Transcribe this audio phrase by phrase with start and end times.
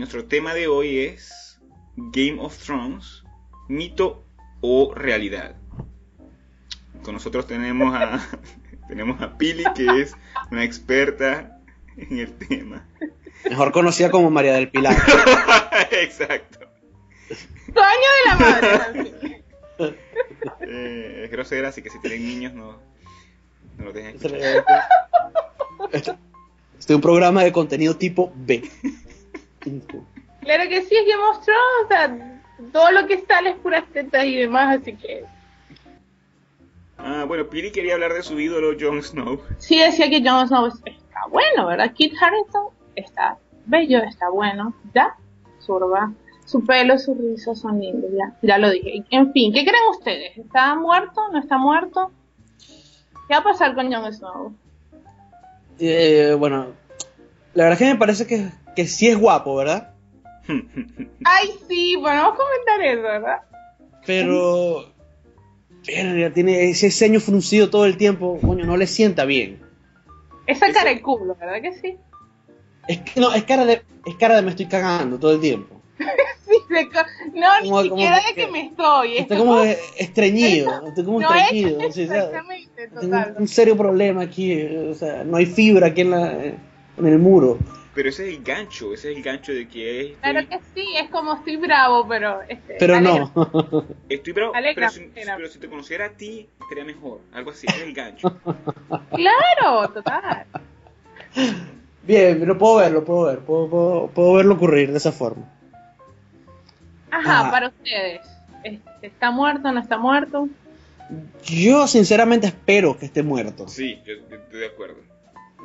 [0.00, 1.60] nuestro tema de hoy es
[1.94, 3.22] Game of Thrones,
[3.68, 4.24] mito
[4.62, 5.56] o realidad.
[7.02, 8.26] Con nosotros tenemos a
[8.88, 10.16] tenemos a Pili que es
[10.50, 11.60] una experta
[11.98, 12.88] en el tema.
[13.48, 14.96] Mejor conocida como María del Pilar.
[15.90, 16.60] Exacto.
[17.66, 19.44] Coño de la madre.
[20.60, 22.78] Eh, es grosera, así que si tienen niños no,
[23.76, 24.64] no lo dejen escuchar.
[25.90, 26.14] Este
[26.80, 28.62] este es un programa de contenido tipo B.
[29.60, 32.40] Claro que sí, es of Thrones, o sea,
[32.72, 35.24] todo lo que sale es puras tetas y demás, así que...
[36.98, 39.40] Ah, bueno, Pili quería hablar de su ídolo Jon Snow.
[39.58, 41.92] Sí decía que Jon Snow es- está bueno, ¿verdad?
[41.94, 45.14] Kit Harington está bello, está bueno, ya,
[45.60, 46.12] surba.
[46.44, 49.04] Su pelo, su risa son lindos, ya, ya lo dije.
[49.10, 50.36] En fin, ¿qué creen ustedes?
[50.36, 51.20] ¿Está muerto?
[51.32, 52.10] ¿No está muerto?
[53.28, 54.52] ¿Qué va a pasar con Jon Snow?
[55.78, 56.66] Eh, bueno,
[57.54, 59.94] la verdad es que me parece que, que sí es guapo, ¿verdad?
[61.24, 63.36] Ay, sí, bueno, vamos a comentar eso, ¿verdad?
[64.06, 64.92] Pero.
[65.86, 69.60] verga, tiene ese ceño fruncido todo el tiempo, coño, no le sienta bien.
[70.46, 71.96] Esa Eso- cara de culo, ¿verdad que sí?
[72.88, 75.80] Es que no, es cara de, es cara de me estoy cagando todo el tiempo.
[76.50, 79.18] Sí, de no, Como- ni como siquiera que- de que me estoy.
[79.18, 81.78] Está esto como estreñido, estoy como No es estreñido.
[81.86, 83.34] o sea, exactamente, tengo total.
[83.36, 87.18] un, un serio problema aquí, o sea, no hay fibra aquí en, la, en el
[87.20, 87.58] muro.
[87.94, 90.16] Pero ese es el gancho, ese es el gancho de que es.
[90.18, 92.40] Claro que sí, es como estoy bravo, pero...
[92.48, 93.30] Este, Pero alegra.
[93.34, 93.84] no.
[94.08, 95.36] Estoy bravo, Alegra, pero, si, alegra.
[95.36, 97.20] pero si te conociera a ti, estaría mejor.
[97.32, 98.36] Algo así, ese es el gancho.
[99.10, 100.46] Claro, total.
[102.04, 105.44] Bien, lo puedo ver, lo puedo ver, puedo, puedo, puedo verlo ocurrir de esa forma.
[107.10, 107.50] Ajá, Ah.
[107.50, 108.20] para ustedes.
[108.62, 110.48] Este, ¿Está muerto, no está muerto?
[111.44, 113.66] Yo sinceramente espero que esté muerto.
[113.68, 114.98] Sí, yo estoy de acuerdo.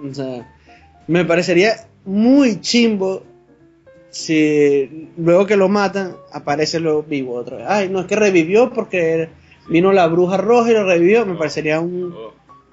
[0.10, 0.52] O sea,
[1.08, 1.76] me parecería
[2.06, 3.24] muy chimbo
[4.10, 7.66] si luego que lo matan aparece lo vivo otra vez.
[7.68, 9.30] Ay, no, es que revivió porque
[9.68, 11.26] vino la bruja roja y lo revivió.
[11.26, 12.16] Me parecería un...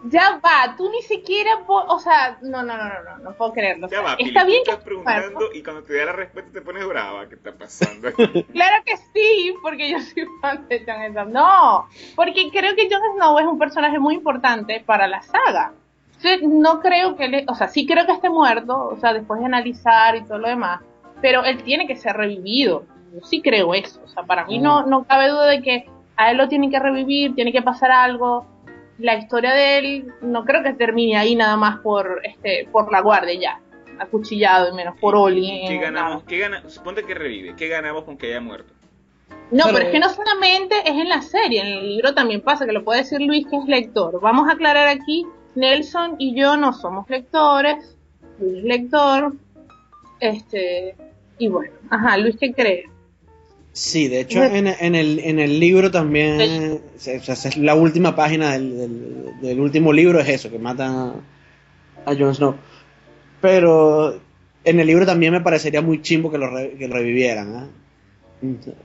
[0.05, 1.51] Ya va, tú ni siquiera...
[1.67, 3.87] O sea, no, no, no, no, no, no puedo creerlo.
[3.87, 6.05] O Ya sea, va, Pili, está tú bien que estás preguntando y cuando te da
[6.07, 7.29] la respuesta te pones brava.
[7.29, 8.09] ¿Qué está pasando?
[8.53, 11.29] Claro que sí, porque yo soy fan de Jon Snow.
[11.29, 15.73] No, porque creo que Jon Snow es un personaje muy importante para la saga.
[16.23, 19.41] Sí, no creo que le, o sea, sí creo que esté muerto, o sea, después
[19.41, 20.81] de analizar y todo lo demás,
[21.21, 22.85] pero él tiene que ser revivido.
[23.13, 26.31] Yo sí creo eso, o sea, para mí no, no cabe duda de que a
[26.31, 28.47] él lo tienen que revivir, tiene que pasar algo.
[28.99, 33.01] La historia de él no creo que termine ahí nada más por este por la
[33.01, 33.61] guardia ya,
[33.99, 35.65] acuchillado y menos por Oli.
[35.67, 36.23] ¿Qué ganamos?
[36.25, 36.63] ¿Qué gana?
[36.69, 37.57] Suponte que revive.
[37.57, 38.73] ¿Qué ganamos con que haya muerto?
[39.51, 42.41] No, Pero- pero es que no solamente es en la serie, en el libro también
[42.43, 44.19] pasa, que lo puede decir Luis que es lector.
[44.21, 47.97] Vamos a aclarar aquí, Nelson y yo no somos lectores,
[48.41, 49.35] Luis es lector,
[50.21, 50.95] este,
[51.39, 52.85] y bueno, ajá, Luis, ¿qué cree?
[53.73, 57.11] Sí, de hecho en, en el, en el libro también, Sí.
[57.17, 61.23] o sea, es la última página del, del- del último libro es eso, que matan
[62.05, 62.55] a, Jon Snow.
[63.41, 64.21] Pero
[64.65, 67.55] en el libro también me parecería muy chimbo que lo, re- que lo revivieran.
[67.57, 67.69] ¿ah?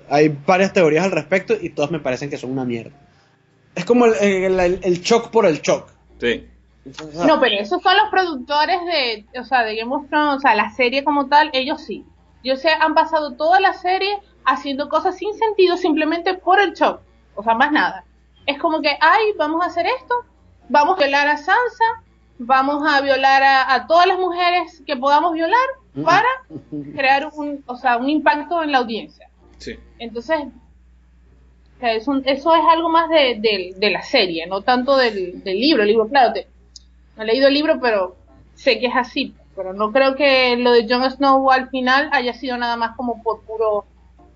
[0.10, 2.92] Hay varias teorías al respecto y todas me parecen que son una mierda.
[3.76, 5.90] Es como el, el, el- el shock por el shock.
[6.20, 6.48] Sí.
[7.26, 10.56] No, pero esos son los productores de, o sea, de Game of Thrones, o sea,
[10.56, 12.06] la serie como tal, ellos sí.
[12.44, 17.02] Yo sé, han pasado toda la serie haciendo cosas sin sentido simplemente por el shock.
[17.36, 18.06] O sea, más nada.
[18.46, 20.16] Es como que, ay, vamos a hacer esto,
[20.70, 21.86] vamos a violar a Sansa,
[22.40, 25.68] vamos a violar a, a todas las mujeres que podamos violar
[26.06, 26.28] para
[26.96, 29.30] crear un, o sea, un impacto en la audiencia.
[29.58, 29.76] Sí.
[30.00, 30.40] Entonces,
[31.76, 34.96] o sea, es un- eso es algo más de, de- de la serie, no tanto
[34.98, 35.82] del, del libro.
[35.84, 36.48] El libro, claro, te-
[37.18, 38.16] no he leído el libro, pero
[38.56, 39.36] sé que es así.
[39.56, 43.24] Pero no creo que lo de Jon Snow al final haya sido nada más como
[43.24, 43.86] por puro,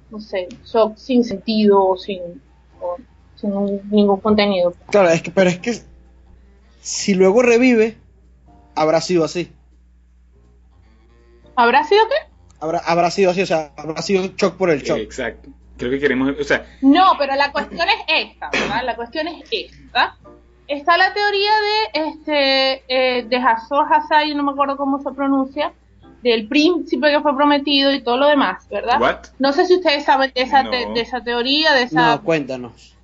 [0.09, 2.41] no sé, shock sin sentido, sin,
[2.79, 2.97] o
[3.35, 3.51] sin
[3.91, 4.73] ningún contenido.
[4.89, 5.75] Claro, es que, pero es que
[6.81, 7.97] si luego revive,
[8.73, 9.51] habrá sido así.
[11.55, 12.31] ¿Habrá sido qué?
[12.59, 14.97] Habrá, habrá sido así, o sea, habrá sido shock por el shock.
[14.97, 15.49] Exacto.
[15.77, 18.83] Creo que queremos, o sea, No, pero la cuestión es esta, ¿verdad?
[18.83, 20.15] La cuestión es esta.
[20.73, 25.73] Está la teoría de este eh, de Hazor Hazai, no me acuerdo cómo se pronuncia,
[26.23, 29.01] del príncipe que fue prometido y todo lo demás, ¿verdad?
[29.01, 29.15] ¿what?
[29.39, 32.15] No sé si ustedes saben de esa, te- de esa teoría, de esa...
[32.15, 32.95] No, cuéntanos.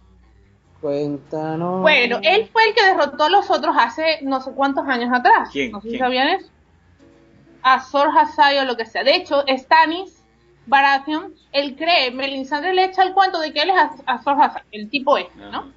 [0.81, 1.81] Cuéntanos.
[1.81, 5.49] Bueno, él fue el que derrotó a los otros hace no sé cuántos años atrás.
[5.51, 5.71] ¿Quién?
[5.71, 5.99] No sé si ¿Quién?
[6.05, 6.47] sabían eso.
[7.63, 9.03] Azor Hazai o lo que sea.
[9.03, 10.23] De hecho, Stannis
[10.67, 14.61] Baratheon, él cree, Melisandre le echa el cuento de que él es Az- Azor Hazai,
[14.71, 15.75] el tipo este, ¿no?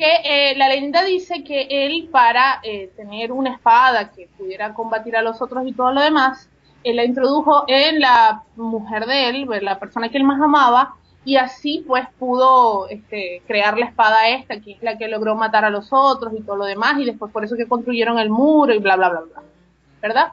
[0.00, 5.14] Que eh, la leyenda dice que él para eh, tener una espada que pudiera combatir
[5.14, 6.48] a los otros y todo lo demás,
[6.84, 11.36] él la introdujo en la mujer de él, la persona que él más amaba, y
[11.36, 15.70] así pues pudo este, crear la espada esta, que es la que logró matar a
[15.70, 18.78] los otros y todo lo demás, y después por eso que construyeron el muro y
[18.78, 19.42] bla, bla, bla, bla.
[20.00, 20.32] ¿Verdad?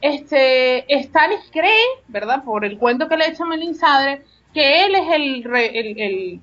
[0.00, 2.42] Este, Stannis cree, ¿verdad?
[2.42, 4.22] Por el cuento que le echa Melinsadre,
[4.54, 6.40] que él es el, el,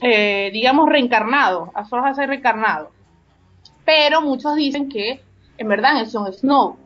[0.00, 2.90] eh, digamos, reencarnado, Azor ser reencarnado.
[3.84, 5.20] Pero muchos dicen que
[5.56, 6.76] en verdad es Jon Snow.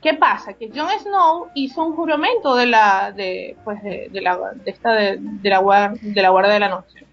[0.00, 0.52] ¿Qué pasa?
[0.52, 5.16] Que Jon Snow hizo un juramento de la, de, pues de, la, de esta, de,
[5.18, 7.06] de la guardia de la noche.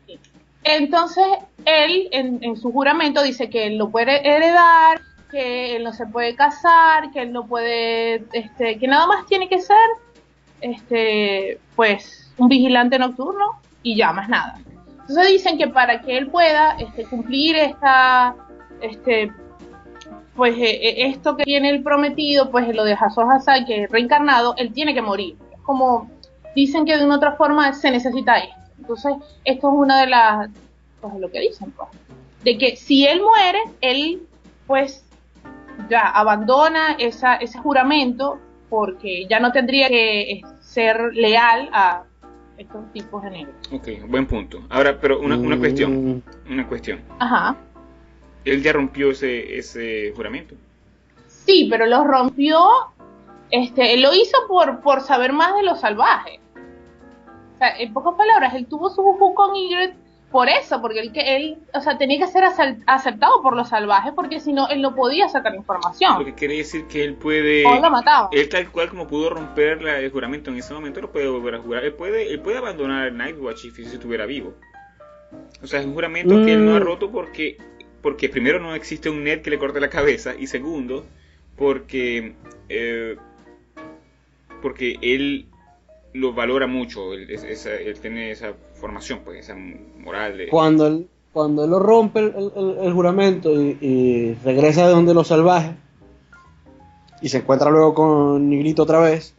[0.64, 1.26] Entonces,
[1.66, 5.02] él en, en, su juramento dice que él lo puede heredar,
[5.32, 9.50] que él no se puede casar, que él no puede, este, que nada más tiene
[9.50, 9.78] que ser,
[10.60, 14.60] este, pues, un vigilante nocturno y ya más nada.
[15.12, 18.34] Entonces dicen que para que él pueda este, cumplir esta,
[18.80, 19.30] este,
[20.38, 23.92] pues eh, eh, esto que tiene el prometido, pues lo de Hazor Hazai, que es
[23.92, 25.36] reencarnado, él tiene que morir.
[25.64, 26.10] como
[26.56, 28.56] dicen que de una otra forma se necesita esto.
[28.80, 29.14] Entonces,
[29.44, 30.50] esto es una de las,
[31.02, 31.90] pues lo que dicen, pues,
[32.46, 34.22] de que si él muere, él,
[34.66, 35.04] pues,
[35.90, 42.04] ya abandona esa, ese juramento porque ya no tendría que eh, ser leal a
[42.62, 43.56] estos tipos de negros.
[43.72, 44.64] Ok, buen punto.
[44.70, 46.52] Ahora, pero una, una cuestión, mm.
[46.52, 47.02] una cuestión.
[47.20, 47.58] Ajá
[48.46, 50.56] él ya rompió ese, ese juramento.
[51.28, 52.60] Sí, pero lo rompió,
[53.50, 56.40] este, él lo hizo por, por saber más de los salvajes.
[57.56, 59.98] O sea, en pocas palabras, él tuvo su buju con Ygritte
[60.32, 62.44] por eso, porque él, que él, o sea, tenía que ser
[62.88, 66.20] aceptado por los salvajes, porque si no, él no podía sacar información.
[66.20, 67.66] Lo que quiere decir que él puede...
[67.66, 68.30] O lo mataba.
[68.32, 71.60] Él tal cual como pudo romper el juramento en ese momento, lo puede volver a
[71.60, 71.84] jurar.
[71.84, 74.54] Él puede, él puede abandonar el Nightwatch si estuviera vivo.
[75.62, 76.84] O sea, es un juramento que él no ha mm.
[76.84, 77.58] roto porque
[78.02, 81.06] porque primero no existe un net que le corte la cabeza y segundo
[81.56, 82.34] porque
[82.68, 83.16] eh,
[84.62, 85.46] porque él
[86.14, 87.28] lo valora mucho, él,
[88.02, 90.48] tiene esa formación, pues esa moral de...
[90.50, 95.76] Cuando él, cuando él lo rompe el, juramento y, regresa de donde los salvajes
[97.22, 99.36] y se encuentra luego con Nigrito otra vez,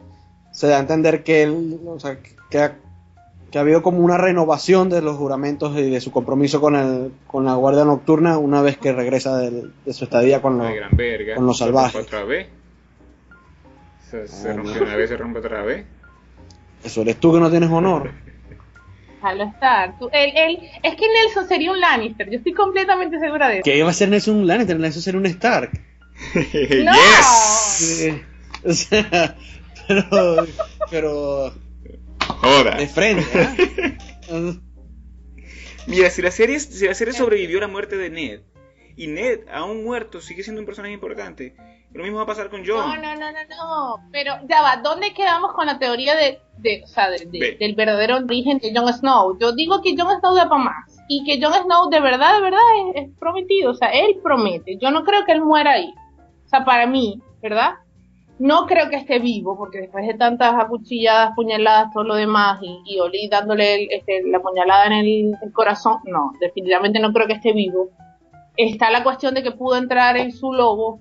[0.51, 2.17] se da a entender que él, o sea,
[2.49, 2.77] que ha
[3.53, 7.11] que ha habido como una renovación de los juramentos y de su compromiso con, el,
[7.27, 10.71] con la Guardia Nocturna una vez que regresa de, su estadía con, los,
[11.35, 12.01] con los salvajes.
[12.01, 12.47] otra vez?
[14.09, 15.85] Se, ah, rompe una vez, se rompe otra vez.
[16.83, 18.11] Eso eres tú que no tienes honor.
[19.15, 19.97] Déjalo estar.
[19.99, 23.63] Tú, él, él, es que Nelson sería un Lannister, yo estoy completamente segura de eso.
[23.63, 24.79] ¿Qué iba a ser Nelson un Lannister?
[24.79, 25.71] Nelson sería un Stark.
[26.35, 26.91] ¡No!
[26.93, 28.21] Yes.
[28.65, 29.35] o sea,
[29.87, 30.45] pero,
[30.89, 31.53] pero
[32.77, 33.25] de frente.
[33.33, 33.97] ¿eh?
[35.87, 38.41] Mira, si la, serie, si la serie sobrevivió a la muerte de Ned
[38.95, 41.55] y Ned, aún muerto, sigue siendo un personaje importante,
[41.93, 42.77] lo mismo va a pasar con John.
[42.77, 44.09] No, no, no, no, no.
[44.11, 48.57] Pero ya va, ¿dónde quedamos con la teoría de, de, o sea, del verdadero origen
[48.57, 49.37] de Jon Snow?
[49.39, 51.03] Yo digo que Jon Snow da para más.
[51.07, 52.59] Y que Jon Snow de verdad, de verdad
[52.95, 53.71] es, es, prometido.
[53.71, 54.77] O sea, él promete.
[54.77, 55.93] Yo no creo que él muera ahí.
[56.45, 57.75] O sea, para mí, ¿verdad?
[58.39, 62.81] No creo que esté vivo, porque después de tantas acuchilladas, puñaladas, todo lo demás, y,
[62.85, 67.53] y Oli dándole este, la puñalada en el, corazón, no, definitivamente no creo que esté
[67.53, 67.89] vivo.
[68.57, 70.99] Está la cuestión de que pudo entrar en su lobo,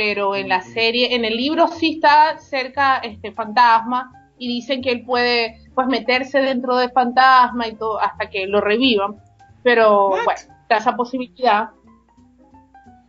[0.00, 4.92] pero en la serie, en el libro sí está cerca este fantasma, y dicen que
[4.92, 9.16] él puede pues meterse dentro de fantasma y todo hasta que lo revivan.
[9.62, 11.68] Pero bueno, está esa posibilidad.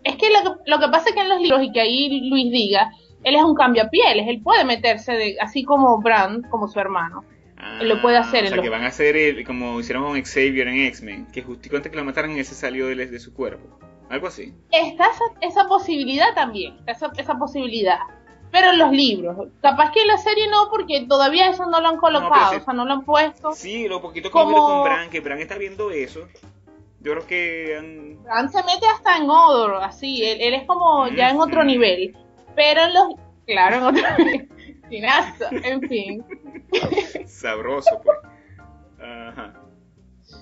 [0.04, 0.28] Es que
[0.66, 2.92] lo, que pasa es que en los libros, y que ahí Luis diga,
[3.24, 7.24] él es un cambiapieles, él puede meterse de, así como Brand, como su hermano.
[7.80, 8.44] él lo puede hacer.
[8.44, 11.74] Ah, o sea, que van a hacer como hicieron con Xavier en X-Men, que justo
[11.74, 13.80] antes que lo mataran ese salió de, de su cuerpo.
[14.12, 14.54] Algo así.
[14.72, 15.06] Está
[15.40, 18.00] esa, posibilidad también, esa, esa posibilidad.
[18.52, 21.88] Pero en los libros, capaz que en la serie no, porque todavía eso no lo
[21.88, 23.54] han colocado, o sea, no lo han puesto.
[23.54, 24.68] Sí, lo poquito que como...
[24.68, 26.28] con Bran, que Bran está viendo eso,
[27.00, 28.20] yo creo que...
[28.30, 28.52] Han...
[28.52, 32.14] se mete hasta en Odor, así, él, él es como ya en otro nivel.
[32.54, 33.04] Pero en los...
[33.46, 34.50] Claro, en otro nivel.
[34.90, 36.26] Sinazo, en fin.
[37.26, 38.18] Sabroso, pues.
[39.00, 39.54] Ajá.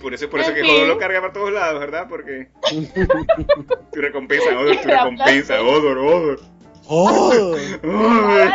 [0.01, 2.08] Por eso, por eso que Odor lo carga para todos lados, ¿verdad?
[2.08, 2.50] Porque
[3.91, 6.39] tu recompensa, Odor, tu recompensa, Odor, Odor.
[6.88, 7.60] Odor.
[7.84, 8.51] Odor.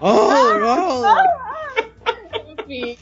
[0.00, 0.62] Odor.
[0.62, 1.18] Odor.
[2.34, 2.96] En fin.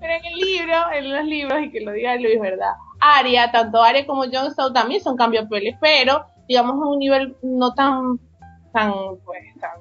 [0.00, 2.72] Pero en el libro, en los libros, y que lo diga Luis, ¿verdad?
[3.00, 7.74] Aria, tanto Aria como Jon Snow también son cambios-peles, pero digamos a un nivel no
[7.74, 8.18] tan,
[8.72, 8.92] tan,
[9.24, 9.80] pues, tan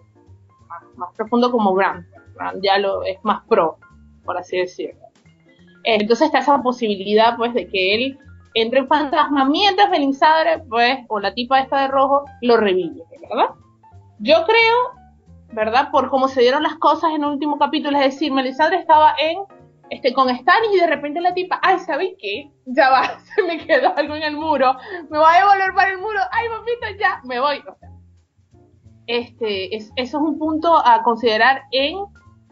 [0.95, 2.05] más, profundo como Grant.
[2.35, 3.77] Grant ya lo es más pro,
[4.23, 5.08] por así decirlo.
[5.83, 8.19] Entonces está esa posibilidad, pues, de que él
[8.55, 13.53] entre en fantasma mientras Belisadre, pues, o la tipa esta de rojo, lo revive, ¿verdad?
[14.19, 15.89] Yo creo, ¿verdad?
[15.91, 19.39] Por cómo se dieron las cosas en el último capítulo, es decir, Melisandre estaba en
[19.89, 22.51] este, con Stannis y de repente la tipa, ay, ¿sabes qué?
[22.65, 24.75] Ya va, se me quedó algo en el muro,
[25.09, 27.59] me voy a devolver para el muro, ay, papito, ya, me voy.
[27.59, 27.89] O sea,
[29.07, 31.98] este, es, eso es un punto a considerar en,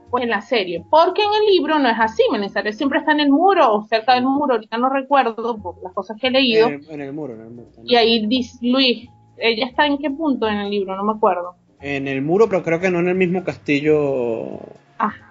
[0.09, 3.21] pues, en la serie, porque en el libro no es así, Melisandre siempre está en
[3.21, 6.67] el muro o cerca del muro, ahorita no recuerdo por las cosas que he leído.
[6.67, 7.69] En el, en el muro, en el muro.
[7.83, 11.55] Y ahí dice Luis, ella está en qué punto en el libro, no me acuerdo.
[11.79, 14.59] En el muro, pero creo que no en el mismo castillo.
[14.97, 15.27] Ajá.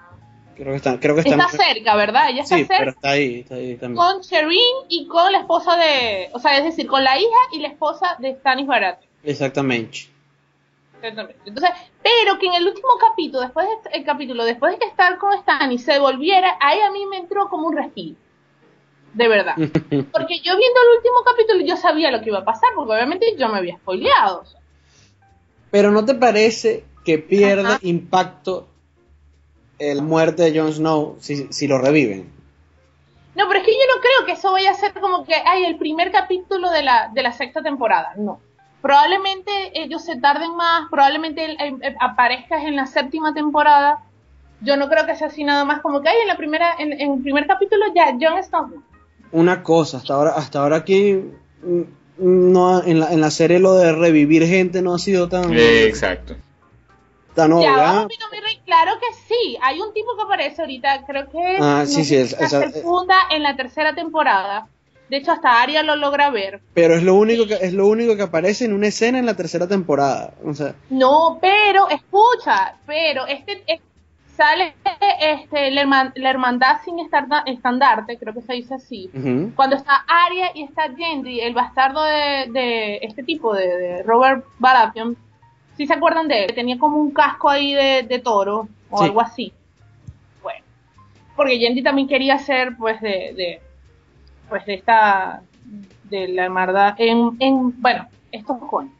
[0.57, 2.31] Creo que está, creo que está, Está cerca, ¿verdad?
[2.31, 3.97] Ella está sí, pero cerca está ahí, está ahí también.
[3.97, 7.59] con Shireen y con la esposa de, o sea, es decir, con la hija y
[7.59, 9.11] la esposa de Stannis Baratheon.
[9.23, 10.16] Exactamente.
[11.03, 11.41] Exactamente.
[11.45, 11.71] Entonces,
[12.03, 15.39] pero que en el último capítulo, después de, el capítulo, después de que estar con
[15.41, 18.17] Stannis se volviera, ahí a mí me entró como un respiro.
[19.15, 19.55] De verdad.
[19.57, 23.35] Porque yo viendo el último capítulo yo sabía lo que iba a pasar, porque obviamente
[23.39, 24.45] yo me había spoileado.
[25.71, 27.79] Pero ¿no te parece que pierde Ajá.
[27.83, 28.69] impacto
[29.79, 32.31] la muerte de Jon Snow si, si lo reviven?
[33.35, 35.65] No, pero es que yo no creo que eso vaya a ser como que, ay,
[35.65, 38.15] el primer capítulo de la, de la sexta temporada.
[38.17, 38.41] No.
[38.83, 44.03] Probablemente ellos se tarden más, probablemente él, eh, eh, aparezcas en la séptima temporada.
[44.61, 46.93] Yo no creo que sea así nada más como que, ay, en la primera, en,
[46.93, 48.83] en el primer capítulo ya, Jon Snow.
[49.33, 51.15] Una cosa, hasta ahora, hasta ahora aquí
[51.63, 51.83] mm,
[52.19, 55.85] no en la, en la serie lo de revivir gente no ha sido tan, Eh,
[55.89, 56.37] exacto.
[57.35, 57.93] tan Ya, obvio, ¿ah?
[57.93, 58.13] vamos,
[58.65, 59.59] claro que sí.
[59.63, 63.17] Hay un tipo que aparece ahorita, creo que Ah, no sí, sí, es- se funda
[63.31, 64.69] en la tercera temporada.
[65.09, 66.61] De hecho, hasta Arya lo logra ver.
[66.75, 69.35] Pero es lo único que es lo único que aparece en una escena en la
[69.37, 70.35] tercera temporada.
[70.45, 73.81] O sea, No, pero, escucha, pero este es-
[74.37, 74.75] sale
[75.21, 76.97] este la, herman- la hermandad sin
[77.47, 79.11] estandarte, creo que se dice así.
[79.55, 84.45] Cuando está Arya y está Gendry, el bastardo de, de este tipo, de, de Robert
[84.59, 85.17] Baratheon,
[85.77, 89.05] si se acuerdan de él, tenía como un casco ahí de, de toro o Sí.
[89.05, 89.53] algo así.
[90.43, 90.61] Bueno,
[91.37, 93.61] porque Gendry también quería ser, pues, de, de
[94.49, 95.43] pues, de esta,
[96.05, 98.93] de la hermandad, en, en bueno, estos cojones.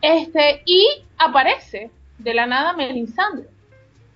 [0.00, 0.86] Este, y
[1.18, 3.48] aparece de la nada Melisandre.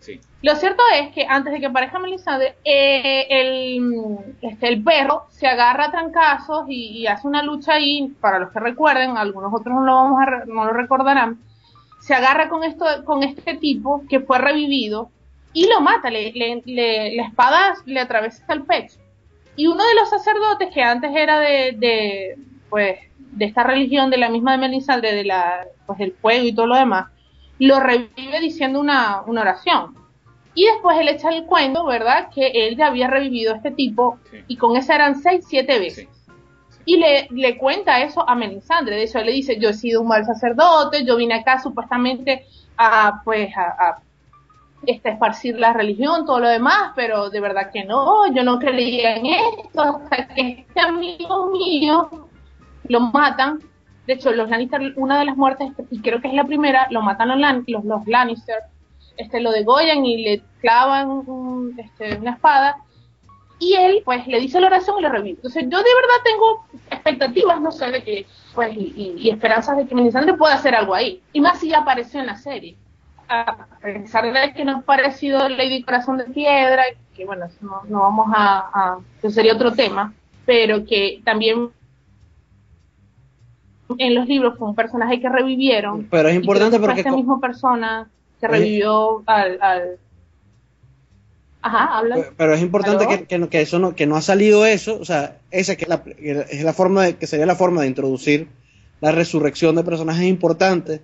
[0.01, 0.21] Sí.
[0.43, 5.47] Lo cierto es que antes de que aparezca Melisandre, eh, el, este, el perro se
[5.47, 9.75] agarra a trancazos y, y hace una lucha ahí, para los que recuerden, algunos otros
[9.75, 11.39] no lo, vamos a no lo recordarán,
[12.01, 15.11] se agarra con, esto, con este tipo que fue revivido
[15.53, 18.99] y lo mata, le, le- le- la espada le atraviesa el pecho.
[19.57, 22.39] Y uno de los sacerdotes que antes era de, de,
[22.71, 26.55] pues, de esta religión, de la misma de Melisandre, de la, pues, del fuego y
[26.55, 27.11] todo lo demás,
[27.59, 29.95] lo revive diciendo una, una oración.
[30.55, 32.29] Y después él echa el cuento, ¿verdad?
[32.35, 34.39] Que él ya había revivido a este tipo Sí.
[34.49, 36.09] y con esa eran seis, siete veces.
[36.69, 36.81] Sí.
[36.85, 38.97] Y le, le cuenta eso a Melisandre.
[38.97, 42.45] De hecho, él le dice, yo he sido un mal sacerdote, yo vine acá supuestamente
[42.77, 44.03] a, pues, a, a,
[44.87, 49.17] este, esparcir la religión, todo lo demás, pero de verdad que no, yo no creía
[49.17, 52.29] en esto, hasta que este amigo mío
[52.89, 53.61] lo matan.
[54.07, 57.03] De hecho, los Lannister, una de las muertes, y creo que es la primera, lo
[57.03, 58.57] matan los, Lan- los, los Lannister,
[59.17, 61.23] este, lo degollan y le clavan
[61.79, 62.79] este, una espada,
[63.61, 65.37] y él, pues, le dice la oración y lo revive.
[65.37, 69.95] Entonces, yo de verdad tengo expectativas, no sé, de que, pues, y esperanzas de que
[69.95, 71.23] Melisandre pueda hacer algo ahí.
[71.33, 72.77] Y más si ya apareció en la serie.
[73.29, 76.83] A pesar de que nos ha parecido Lady Corazón de Piedra,
[77.17, 80.13] que bueno, eso no, no vamos a, a, eso sería otro tema,
[80.45, 81.71] pero que también
[83.99, 86.07] en los libros fue un personaje que revivieron.
[86.11, 88.09] Pero es importante porque esta misma persona
[88.41, 88.59] que Oye.
[88.59, 89.99] revivió al, al...
[91.61, 92.17] Ajá, habla.
[92.37, 95.05] Pero es importante que, que, no- que eso no, que no ha salido eso, o
[95.05, 96.03] sea, esa que es la,
[96.51, 98.49] es la forma de, que sería la forma de introducir
[99.01, 101.01] la resurrección de personajes importantes,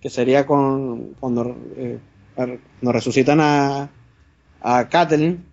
[0.00, 1.98] que sería con cuando, eh,
[2.34, 3.88] cuando resucitan a,
[4.62, 5.44] a Catelyn,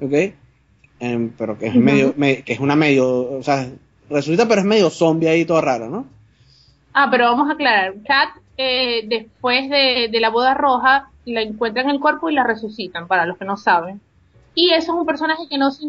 [0.00, 0.14] ¿ok?
[1.00, 3.68] Em, pero que es medio, me- que es una medio, o sea,
[4.10, 6.06] resucita pero es medio zombie ahí todo raro, ¿no?
[6.94, 7.94] Ah, pero vamos a aclarar.
[8.06, 12.44] Kat, eh, después de, de la boda roja, la encuentran en el cuerpo y la
[12.44, 14.00] resucitan, para los que no saben.
[14.54, 15.86] Y eso es un personaje que no se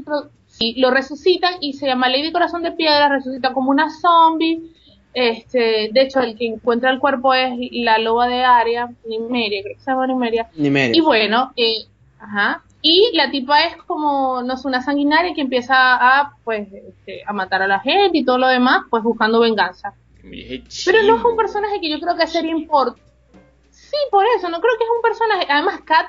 [0.77, 4.72] lo resucitan y se llama Lady Corazón de Piedra, resucita como una zombie.
[5.13, 9.75] Este, de hecho, el que encuentra el cuerpo es la loba de Aria, Nimeria, creo
[9.75, 10.49] que se llama Nimeria.
[10.55, 10.97] Nimeria.
[10.97, 11.85] Y bueno, eh,
[12.19, 12.63] ajá.
[12.81, 17.31] Y la tipa es como, no sé, una sanguinaria que empieza a, pues, este, a
[17.31, 19.93] matar a la gente y todo lo demás, pues buscando venganza.
[20.21, 23.01] Pero no es un personaje que yo creo que sería importante.
[23.69, 25.45] Sí, por eso, no creo que es un personaje.
[25.49, 26.07] Además, Kat,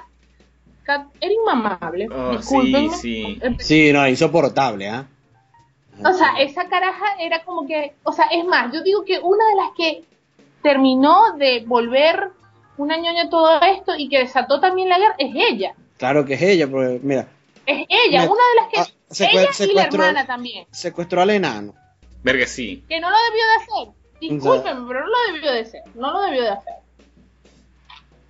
[0.83, 2.09] Kat era inmamable.
[2.11, 2.91] Oh, discúlpenme.
[2.91, 3.57] sí, sí.
[3.59, 5.07] Sí, no, insoportable, ¿ah?
[6.03, 7.95] O sea, esa caraja era como que.
[8.03, 10.05] O sea, es más, yo digo que una de las que
[10.63, 12.31] terminó de volver
[12.79, 15.75] una ñoña todo esto y que desató también la guerra es ella.
[15.99, 17.29] Claro que es ella, porque mira,
[17.67, 18.81] Es ella, Me- una de las que...
[18.81, 20.67] ah, secue- ella y la hermana también.
[20.73, 21.75] secuestró al enano.
[22.23, 22.83] Verga, sí.
[22.89, 23.95] Que no lo debió de hacer.
[24.21, 25.83] Discúlpenme, pero no lo debió de hacer.
[25.95, 26.75] No lo debió de hacer.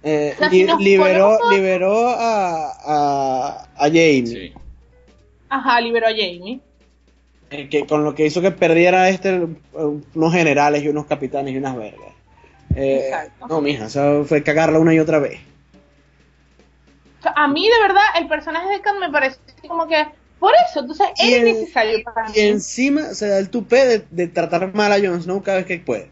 [0.02, 4.52] Eh, O sea, li- si nos liberó, liberó a, a, a Jamie, Sí.
[5.49, 6.61] Ajá, liberó a Jamie.
[7.54, 9.49] Eh, que, con lo que hizo que perdiera este eh,
[10.14, 12.11] unos generales y unos capitanes y unas vergas.
[12.76, 13.46] Eh, Exacto.
[13.49, 15.40] no, mija, eso fue cagarla una y otra vez.
[17.20, 20.04] O sea, a mí, de verdad, el personaje de Kat me parece como que...
[20.40, 22.40] Por eso, entonces, Y es en- necesario para Y mí.
[22.40, 25.78] encima se da el tupé de, de tratar mal a Jon Snow cada vez que
[25.78, 26.11] puede.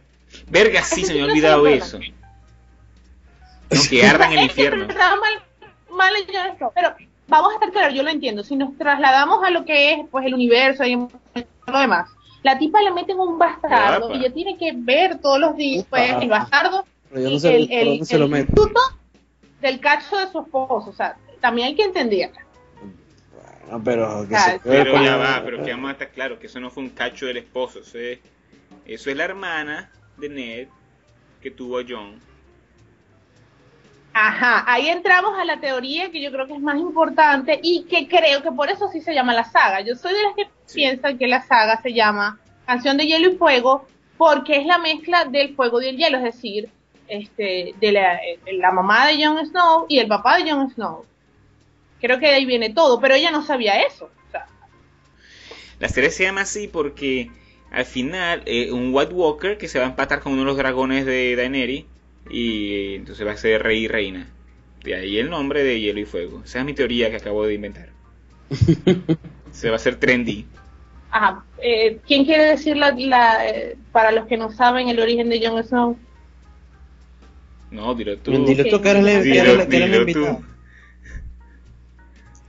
[0.49, 1.99] Verga, sí, se me ha olvidado eso.
[1.99, 4.87] No, que arda en el infierno.
[4.87, 5.43] Mal,
[5.91, 6.95] mal en Jon Snow, Pero
[7.29, 8.43] vamos a estar claros, yo lo entiendo.
[8.45, 12.11] Si nos trasladamos a lo que es pues el universo y lo demás,
[12.43, 14.15] la tipa le meten un bastardo Guapa.
[14.15, 17.41] y ella tiene que ver todos los días pues, el bastardo Pero yo no y
[17.41, 18.53] sé el, el, se lo el mete.
[18.53, 18.81] fruto
[19.61, 20.91] del cacho de su esposo.
[20.91, 22.31] O sea, también hay que entender.
[23.65, 24.53] Bueno, pero que Claro.
[24.53, 26.71] se quede Pero con- ya va, pero que vamos a estar claro que eso no
[26.71, 27.79] fue un cacho del esposo.
[27.81, 28.19] Eso es,
[28.87, 30.69] eso es la hermana de Ned
[31.41, 32.21] que tuvo a John.
[34.15, 38.07] Ajá, ahí entramos a la teoría que yo creo que es más importante y que
[38.09, 39.81] creo que por eso sí se llama la saga.
[39.81, 40.77] Yo soy de las que Sí.
[40.77, 43.87] piensan que la saga se llama Canción de Hielo y Fuego
[44.19, 46.69] porque es la mezcla del fuego y el hielo, es decir,
[47.09, 51.05] este, de la, eh, la mamá de Jon Snow y el papá de Jon Snow.
[52.01, 54.11] Creo que de ahí viene todo, pero ella no sabía eso.
[54.29, 54.47] O sea,
[55.79, 57.31] La serie se llama así porque
[57.71, 60.57] al final eh, un White Walker que se va a empatar con uno de los
[60.57, 61.85] dragones de Daenerys
[62.31, 64.29] y entonces va a ser rey y reina.
[64.83, 66.43] De ahí el nombre de Hielo y Fuego.
[66.45, 67.89] Esa es mi teoría que acabo de inventar.
[69.53, 70.47] se va a hacer trendy.
[71.11, 75.29] ajá, eh, ¿quién quiere decir la, la, eh, para los que no saben el origen
[75.29, 75.97] de Jon Snow?
[77.71, 78.33] No, dilo tú.
[78.45, 80.45] Dile tú que eres la, que Dilo- que eres tú.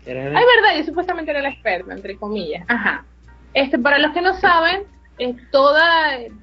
[0.06, 2.66] Ay, verdad, yo supuestamente era la experta, entre comillas.
[2.68, 3.06] Ajá.
[3.54, 4.84] Este, para los que no saben,
[5.18, 5.84] eh, toda,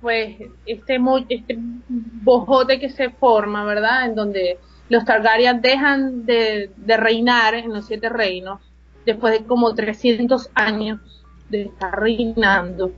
[0.01, 4.07] pues, este, mo- este bojote que se forma, ¿verdad?
[4.07, 8.61] En donde los Targaryen dejan de, de reinar en los siete reinos,
[9.05, 11.01] después de como 300 años
[11.49, 12.93] de estar reinando.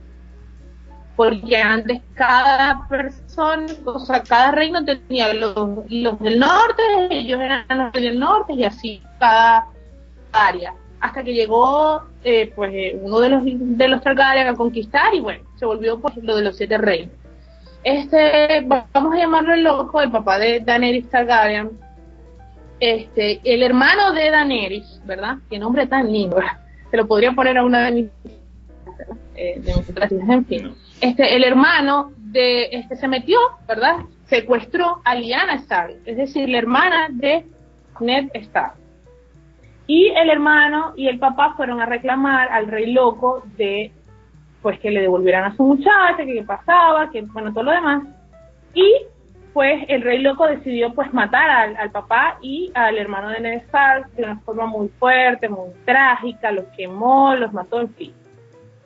[1.15, 5.55] Porque antes cada persona, o sea, cada reino tenía los,
[5.89, 6.81] los del norte,
[7.11, 9.67] ellos eran los del norte y así cada
[10.31, 15.13] área hasta que llegó eh, pues eh, uno de los de los Targaryen a conquistar
[15.13, 17.13] y bueno se volvió pues lo de los siete reinos.
[17.83, 21.71] Este va- vamos a llamarlo el loco el papá de Daenerys Targaryen.
[22.79, 26.37] Este el hermano de Daenerys verdad qué nombre tan lindo.
[26.91, 28.05] Se lo podría poner a una de mis
[29.35, 30.73] eh, de en fin.
[31.01, 33.37] Este el hermano de este se metió
[33.67, 37.45] verdad secuestró a Lyanna Stark es decir la hermana de
[37.99, 38.75] Ned Stark
[39.87, 43.91] y el hermano y el papá fueron a reclamar al rey loco de
[44.61, 48.03] pues que le devolvieran a su muchacha, que qué pasaba, que bueno, todo lo demás.
[48.73, 48.95] Y
[49.51, 53.61] pues el rey loco decidió pues matar al, al papá y al hermano de Ned
[53.65, 58.13] Stark de una forma muy fuerte, muy trágica, los quemó, los mató, en fin.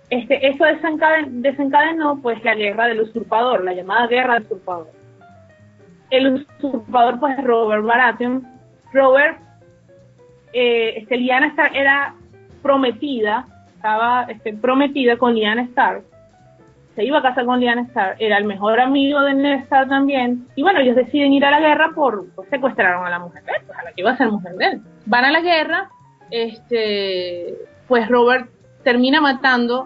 [0.10, 4.88] Este, eso desencaden- desencadenó pues la guerra del usurpador, la llamada guerra del usurpador.
[6.10, 8.48] El usurpador pues es Robert Baratheon.
[8.94, 9.38] Robert
[10.54, 12.16] eh, este, Lyanna Stark era
[12.62, 16.04] prometida, estaba este, prometida con Lyanna Stark,
[16.96, 20.48] se iba a casar con Lyanna Stark, era el mejor amigo de Ned Stark también,
[20.56, 23.52] y bueno, ellos deciden ir a la guerra por, pues secuestraron a la mujer de
[23.52, 24.82] él, a la que iba a ser mujer de él.
[25.06, 25.90] Van a la guerra,
[26.32, 27.54] este,
[27.88, 28.50] pues Robert
[28.84, 29.86] termina matando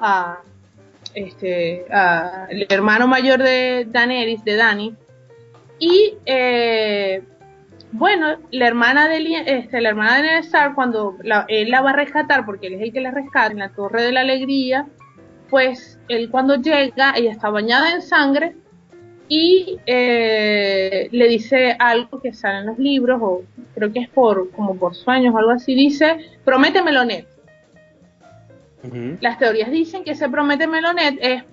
[1.14, 4.96] este, a el hermano mayor de Daenerys, de Dani,
[5.80, 7.24] y eh,
[7.92, 12.46] bueno, la hermana de este, la hermana de cuando la- él la va a rescatar,
[12.46, 14.88] porque él es el que la rescata en la Torre de la Alegría,
[15.50, 18.56] pues él cuando llega, ella está bañada en sangre
[19.28, 23.44] y eh, le dice algo que sale en los libros, o
[23.76, 27.04] creo que es por como por sueños o algo así, dice, prométemelo.
[28.84, 29.18] Ujú.
[29.22, 31.44] Las teorías dicen que ese promete Melonet es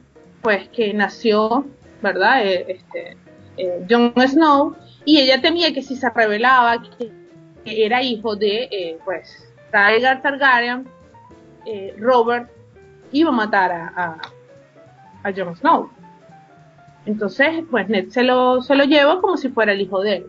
[0.42, 1.66] pues que nació,
[2.00, 2.46] ¿verdad?
[2.46, 3.16] Eh, este,
[3.56, 7.10] eh, Jon Snow y ella temía que si se revelaba que,
[7.64, 10.86] era hijo de eh, pues Rhaegar Targaryen,
[11.66, 12.48] eh, Robert
[13.12, 14.18] iba a matar a,
[15.22, 15.90] a, Jon Snow.
[17.04, 20.26] Entonces, pues Ned se lo, se lo lleva como si fuera el hijo de él.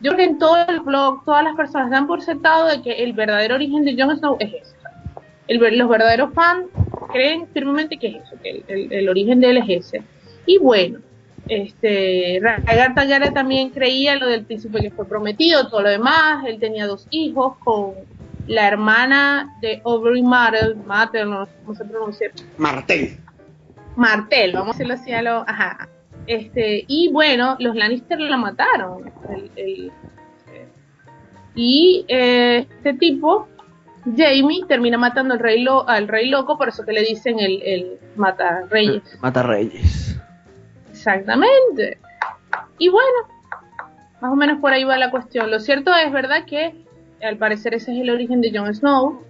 [0.00, 2.92] Yo creo que en todo el blog todas las personas dan por sentado de que
[3.02, 4.74] el verdadero origen de Jon Snow es
[5.60, 6.66] ver- los verdaderos fans
[7.12, 10.02] creen firmemente que es eso, que el- el origen de él es ese.
[10.46, 10.98] Y bueno,
[11.48, 16.44] este, Rhaegar Targaryen también creía lo del príncipe que fue prometido, todo lo demás.
[16.46, 17.92] Él tenía dos hijos con
[18.46, 22.30] la hermana de Oberyn Martell, Martell, no sé cómo se pronuncia.
[22.58, 23.18] Martel.
[23.96, 25.88] Martel, vamos a decirlo así a lo, ajá.
[26.26, 29.12] Este, y bueno, los Lannister la mataron.
[29.28, 29.92] El- el-
[31.54, 33.48] y eh, este tipo,
[34.04, 37.62] Jamie, termina matando al rey, lo, al rey loco, por eso que le dicen el,
[37.62, 39.02] el mata reyes.
[39.22, 40.13] Mata Reyes.
[41.04, 41.98] Exactamente.
[42.78, 43.10] Y bueno,
[44.22, 45.50] más o menos por ahí va la cuestión.
[45.50, 46.46] Lo cierto es, ¿verdad?
[46.46, 46.74] Que
[47.22, 49.22] al parecer ese es el origen de Jon Snow.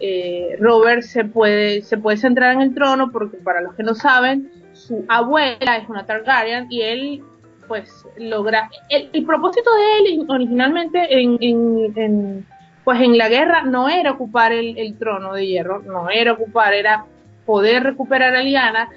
[0.00, 3.94] Eh, Robert se puede, se puede centrar en el trono porque para los que no
[3.94, 7.22] saben, su abuela es una Targaryen y él
[7.68, 8.70] pues logra...
[8.88, 12.46] El, propósito de él originalmente en,
[12.82, 16.72] pues en la guerra no era ocupar el, el trono de hierro, no era ocupar,
[16.72, 17.04] era
[17.44, 18.88] poder recuperar a Lyanna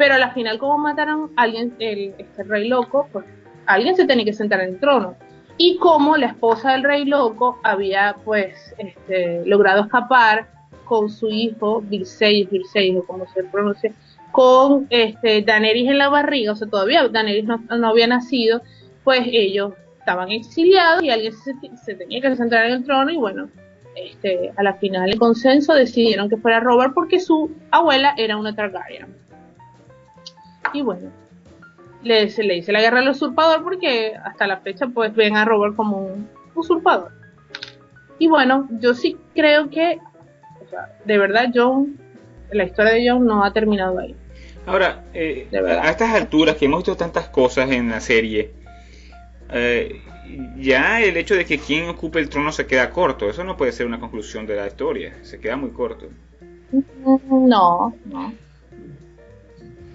[0.00, 3.26] pero a la final como mataron a alguien, el, este rey loco, pues
[3.66, 5.14] alguien se tenía que sentar en el trono.
[5.58, 10.48] Y como la esposa del rey loco había pues este, logrado escapar
[10.86, 13.92] con su hijo, Viserys, Viserys o como se pronuncia,
[14.32, 18.62] con este, Daenerys en la barriga, o sea, todavía Daenerys no, había nacido,
[19.04, 23.18] pues ellos estaban exiliados y alguien se, se tenía que sentar en el trono y
[23.18, 23.50] bueno,
[23.96, 28.54] este, a la final el consenso decidieron que fuera Robert porque su abuela era una
[28.56, 29.19] Targaryen.
[30.72, 31.10] Y bueno,
[32.02, 35.44] le, se le dice la guerra al usurpador porque hasta la fecha pues ven a
[35.44, 37.12] Robert como un usurpador.
[38.18, 39.98] Y bueno, yo sí creo que,
[40.64, 41.98] o sea, de verdad John,
[42.52, 44.14] la historia de John no ha terminado ahí.
[44.66, 48.52] Ahora, eh, a estas alturas que hemos visto tantas cosas en la serie,
[49.50, 50.02] eh,
[50.58, 53.72] ya el hecho de que quien ocupe el trono se queda corto, eso no puede
[53.72, 56.08] ser una conclusión de la historia, se queda muy corto.
[56.70, 58.34] No, no.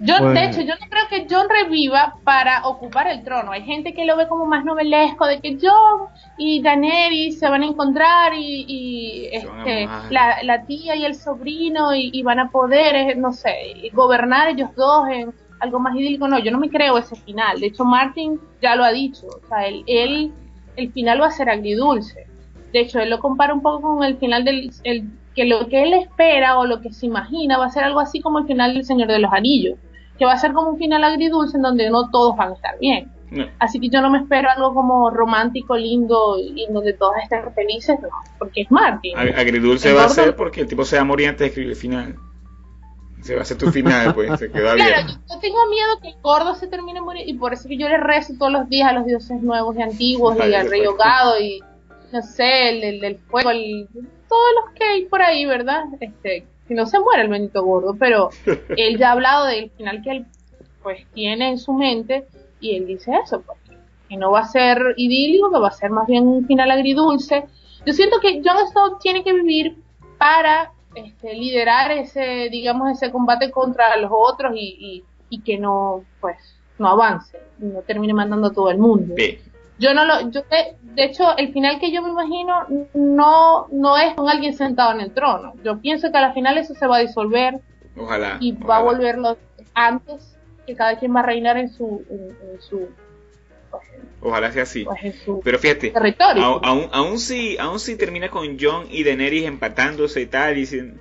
[0.00, 0.32] Yo, Bueno.
[0.32, 3.52] de hecho, yo no creo que John reviva para ocupar el trono.
[3.52, 7.62] Hay gente que lo ve como más novelesco, de que John y Daenerys se van
[7.62, 12.50] a encontrar y, y, este, la, la tía y el sobrino y, y van a
[12.50, 13.54] poder, eh, no sé,
[13.94, 16.28] gobernar ellos dos en algo más idílico.
[16.28, 17.58] No, yo no me creo ese final.
[17.60, 19.26] De hecho, Martin ya lo ha dicho.
[19.26, 20.32] O sea, él, él
[20.76, 22.26] el final va a ser agridulce.
[22.72, 24.70] De hecho, él lo compara un poco con el final del...
[24.84, 28.00] El, que lo que él espera o lo que se imagina va a ser algo
[28.00, 29.78] así como el final del Señor de los Anillos,
[30.18, 32.78] que va a ser como un final agridulce en donde no todos van a estar
[32.80, 33.12] bien.
[33.30, 37.42] No, Así que yo no me espero algo como romántico, lindo y donde todas estén
[37.54, 39.16] felices, no, porque es Martin.
[39.16, 41.70] ag- agridulce va a ser porque el tipo se va a morir antes de escribir
[41.72, 42.16] el final.
[43.22, 45.12] Se va a hacer tu final, pues, se quedó Claro, abierto.
[45.28, 47.88] yo, yo tengo miedo que el gordo se termine muriendo y por eso que yo
[47.88, 50.84] le rezo todos los días a los dioses nuevos y antiguos Ay, y al rey
[50.84, 51.60] ahogado y
[52.12, 53.88] no sé, el, el del fuego, el-
[54.28, 55.84] todos los que hay por ahí, ¿verdad?
[56.00, 58.30] Este, que no se muera el Benito gordo, pero
[58.76, 60.26] él ya ha hablado del final que él
[60.82, 62.26] pues tiene en su mente
[62.60, 63.58] y él dice eso, pues,
[64.08, 67.44] que no va a ser idílico, que va a ser más bien un final agridulce.
[67.84, 69.76] Yo siento que Jon Snow tiene que vivir
[70.18, 76.04] para este, liderar ese, digamos, ese combate contra los otros y, y, y que no,
[76.20, 76.36] pues,
[76.78, 79.14] no avance, no termine mandando a todo el mundo.
[79.14, 79.38] Bien.
[79.78, 83.98] Yo no lo, yo de, de hecho el final que yo me imagino no, no
[83.98, 85.52] es con alguien sentado en el trono.
[85.62, 87.60] Yo pienso que a la final eso se va a disolver
[87.96, 88.38] Ojalá.
[88.40, 88.98] y va a ojalá.
[88.98, 89.38] volverlo
[89.74, 90.36] antes
[90.66, 92.88] que cada quien va a reinar en su, en, en su,
[94.22, 94.84] Ojalá sea así.
[94.84, 96.42] pues, Pero fíjate, territorio.
[96.42, 100.66] Aún, aún, aún si, aún si termina con John y Daenerys empatándose y tal, y
[100.66, 100.98] sin-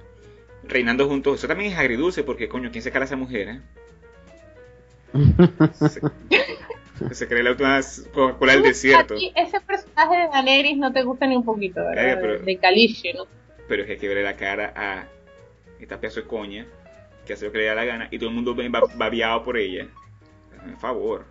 [0.67, 3.47] reinando juntos, eso también es agridulce, porque coño, ¿quién se cara a esa mujer?
[3.49, 3.61] eh?
[6.97, 7.79] Se, se cree la última
[8.13, 9.13] Coca-Cola del desierto.
[9.15, 12.09] A ti ese personaje de Daenerys no te gusta ni un poquito, ¿verdad?
[12.11, 13.25] Eh, pero- de, Khaleesi, ¿no?
[13.67, 15.05] Pero es que hay que verle la cara a
[15.79, 16.65] esta pedazo de coña,
[17.25, 19.57] que hace lo que le da la gana, y todo el mundo ba- babiado por
[19.57, 19.87] ella.
[20.57, 21.25] Hazme un favor.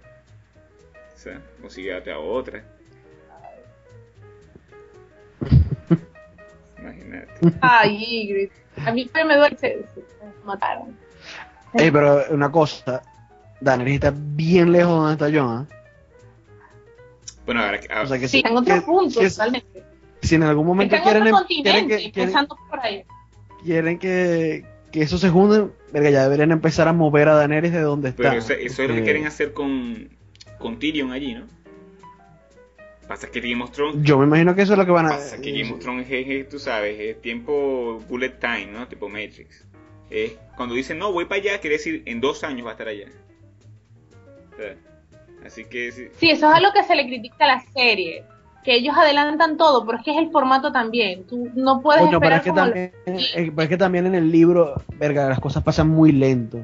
[1.14, 2.64] O sea, consíguete a otra.
[6.79, 7.33] Imagínate.
[7.61, 8.55] Ay, Ygritte.
[8.85, 10.05] A mí me duele que se, se
[10.44, 10.96] mataron.
[11.74, 13.03] Ey, pero una cosa,
[13.61, 15.67] Daenerys está bien lejos de donde está Jon, ¿ah?
[17.47, 19.83] Bueno, ahora que- O sea que Sí, si- en otro que- punto, que- totalmente.
[20.23, 23.05] si en algún momento Está en quieren, em- quieren que, quieren, empezando por ahí.
[23.62, 27.81] quieren que, que eso se junte, verga, ya deberían empezar a mover a Daenerys de
[27.81, 28.23] donde está.
[28.23, 30.09] Pero eso, eso es lo que quieren hacer con,
[30.59, 31.47] con Tyrion allí, ¿no?
[33.07, 35.11] Pasa que Game of Thrones, Yo me imagino que eso es lo que van a...
[35.11, 38.88] pasa que Game of Thrones es, es, tú sabes, es tiempo bullet time, ¿no?
[38.88, 39.67] Tipo Matrix.
[40.09, 42.88] Es cuando dicen, no, voy para allá, quiere decir, en dos años va a estar
[42.88, 43.09] allá.
[44.57, 44.75] Sea,
[45.47, 48.25] Así que sí, Sí, eso es algo que se le critica a la serie.
[48.64, 51.25] Que ellos adelantan todo, pero es que es el formato también.
[51.25, 54.14] Tú no puedes pero esperar es que, como también, eh, pero es que también en
[54.14, 56.61] el libro, verga, las cosas pasan muy lento.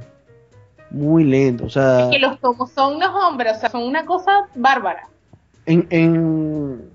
[0.90, 1.66] Muy lento.
[1.66, 5.08] O sea, Es que los tomos son los hombres, o sea, son una cosa bárbara.
[5.66, 6.90] en, en-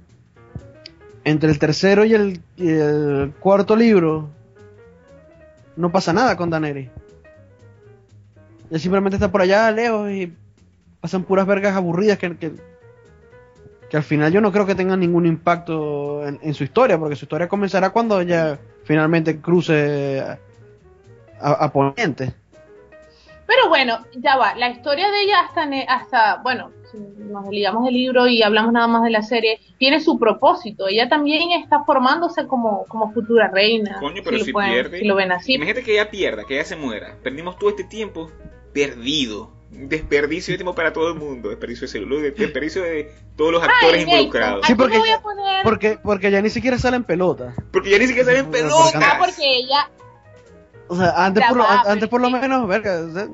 [1.23, 4.29] entre el tercero y el, y el cuarto libro
[5.75, 6.89] no pasa nada con Daneri.
[8.71, 10.33] Él simplemente está por allá lejos y
[11.05, 12.51] pasan puras vergas aburridas que, que,
[13.91, 17.15] que al final yo no creo que tengan ningún impacto en, en su historia, porque
[17.15, 20.39] su historia comenzará cuando ella finalmente cruce a,
[21.39, 22.33] a- Poniente.
[23.45, 27.93] Pero bueno, ya va, la historia de ella hasta, hasta bueno, si nos ligamos del
[27.93, 30.87] libro y hablamos nada más de la serie, tiene su propósito.
[30.87, 33.97] Ella también está formándose como, como futura reina.
[33.99, 34.97] Coño, pero si pueden- pierde.
[34.97, 35.53] si lo ven así.
[35.53, 37.17] Imagínate que ella pierda, que ella se muera.
[37.21, 38.31] Perdimos todo este tiempo
[38.73, 39.53] perdido.
[39.77, 41.49] Desperdicio de tiempo para todo el mundo.
[41.49, 44.65] Desperdicio de celular, desperdicio de todos los actores Ay, involucrados.
[44.65, 45.63] Sí, porque- voy a poner...
[45.63, 47.53] Porque, porque ya ni siquiera sale en pelota.
[47.71, 48.95] Porque ya ni siquiera salen Porque- pelotas.
[49.03, 49.89] Ah, porque ella
[50.87, 53.27] O sea, antes, por, lo, va, an- antes por lo menos, verga, O sea,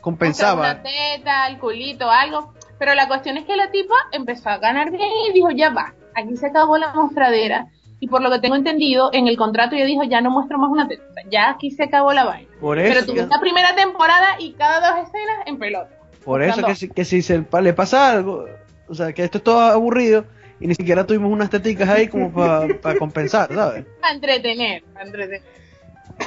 [0.00, 0.60] compensaba.
[0.60, 2.52] una teta, el culito, algo.
[2.78, 5.94] Pero la cuestión es que la tipa empezó a ganar bien y dijo, ya va,
[6.14, 7.66] aquí se acabó la mostradera.
[8.04, 10.68] Y por lo que tengo entendido, en el contrato ella dijo, ya no muestro más
[10.70, 11.02] una teta.
[11.30, 12.48] Ya aquí se acabó la vaina.
[12.60, 15.88] Por Pero eso, tuve la primera temporada y cada dos escenas en pelota.
[16.22, 18.44] por eso que, si, que si se pa- le pasa algo,
[18.88, 20.26] o sea, que esto es todo aburrido
[20.60, 23.86] y ni siquiera tuvimos unas teticas ahí como para compensar, ¿sabes?
[24.02, 25.42] Para entretener, para entretener.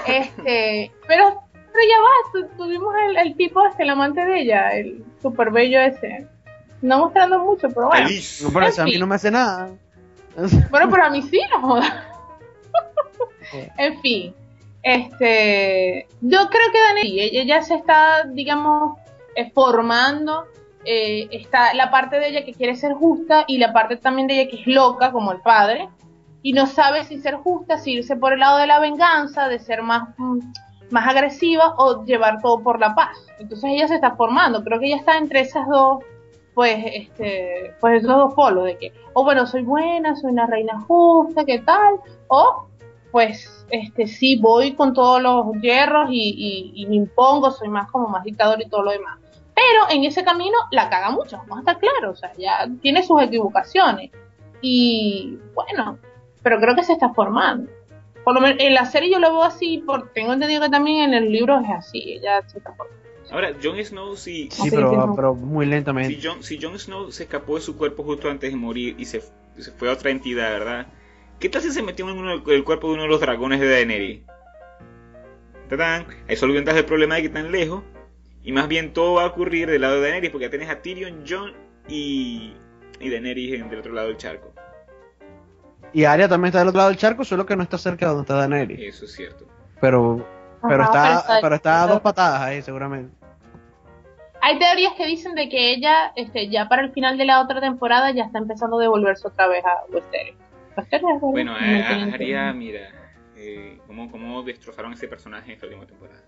[0.08, 4.72] Este, pero, pero ya va, tu- tuvimos el, el tipo, este, el amante de ella,
[4.72, 6.26] el super bello ese.
[6.82, 8.08] No mostrando mucho, pero bueno.
[8.08, 8.42] Feliz.
[8.44, 9.70] No, pero En eso a mí no me hace nada.
[10.70, 11.94] Bueno, pero a mí sí, no jodas.
[13.78, 14.36] en fin,
[14.84, 18.98] este, yo creo que Dani, ella se está, digamos,
[19.36, 20.46] eh, formando.
[20.86, 24.40] eh, está la parte de ella que quiere ser justa y la parte también de
[24.40, 25.90] ella que es loca, como el padre,
[26.44, 29.60] y no sabe si ser justa, si irse por el lado de la venganza, de
[29.60, 30.40] ser más, mm,
[30.92, 33.18] más agresiva o llevar todo por la paz.
[33.40, 36.04] Entonces ella se está formando, creo que ella está entre esas dos,
[36.58, 40.82] pues, este, pues esos dos polos de que, o bueno, soy buena, soy una reina
[40.88, 42.00] justa, ¿qué tal?
[42.30, 42.66] O,
[43.12, 46.34] pues, este, sí, voy con todos los hierros y,
[46.76, 49.20] y, y me impongo, soy más como más dictador y todo lo demás.
[49.54, 53.04] Pero en ese camino la caga mucho, vamos a estar claros, o sea, ya tiene
[53.04, 54.10] sus equivocaciones.
[54.60, 56.00] Y bueno,
[56.42, 57.70] pero creo que se está formando.
[58.24, 61.14] Por lo menos en la serie yo lo veo así, porque tengo entendido que también
[61.14, 63.07] en el libro es así, ella se está formando.
[63.32, 66.16] Ahora, Jon Snow, si, Sí, pero, pero muy lentamente.
[66.16, 69.06] si, Jon, si Jon Snow se escapó de su cuerpo justo antes de morir y
[69.06, 69.22] se,
[69.58, 70.88] se fue a otra entidad, ¿verdad?
[71.40, 73.70] ¿Qué tal si se metió en uno, el cuerpo de uno de los dragones de
[73.70, 74.22] Daenerys?
[75.70, 76.06] ¡Tatán!
[76.28, 77.84] Ahí solucionas el problema de que están lejos.
[78.44, 80.82] Y más bien todo va a ocurrir del lado de Daenerys porque ya tienes a
[80.82, 81.52] Tyrion, Jon
[81.90, 82.54] y,
[83.02, 84.54] y Daenerys en- del otro lado del charco.
[85.94, 88.10] Y Arya también está del otro lado del charco, solo que no está cerca de
[88.12, 88.80] donde está Daenerys.
[88.80, 89.46] Eso es cierto.
[89.82, 90.26] Pero,
[90.62, 93.16] pero está, pero está a dos patadas ahí, seguramente.
[94.42, 97.60] Hay teorías que dicen de que ella, este, ya para el final de la otra
[97.60, 100.36] temporada, ya está empezando a devolverse otra vez a Westeros.
[101.22, 102.92] Bueno, No a- mira,
[103.36, 106.22] eh, cómo, cómo destrozaron ese personaje en esta última temporada.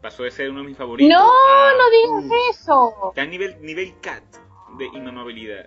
[0.00, 1.12] Pasó de ser uno de mis favoritos.
[1.12, 2.94] No, a- no digas eso.
[3.10, 4.22] Está a nivel, nivel cat
[4.78, 5.66] de inmamabilidad.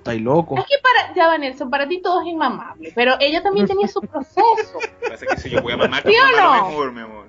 [0.00, 0.56] Está loco.
[0.56, 3.86] Es que para, ya va Nelson, para ti todo es inmamable, pero ella también tenía
[3.86, 4.78] su proceso.
[5.06, 6.68] Pasa que si yo voy a mamar, ¿Sí o no?
[6.68, 7.26] mejor, mi amor.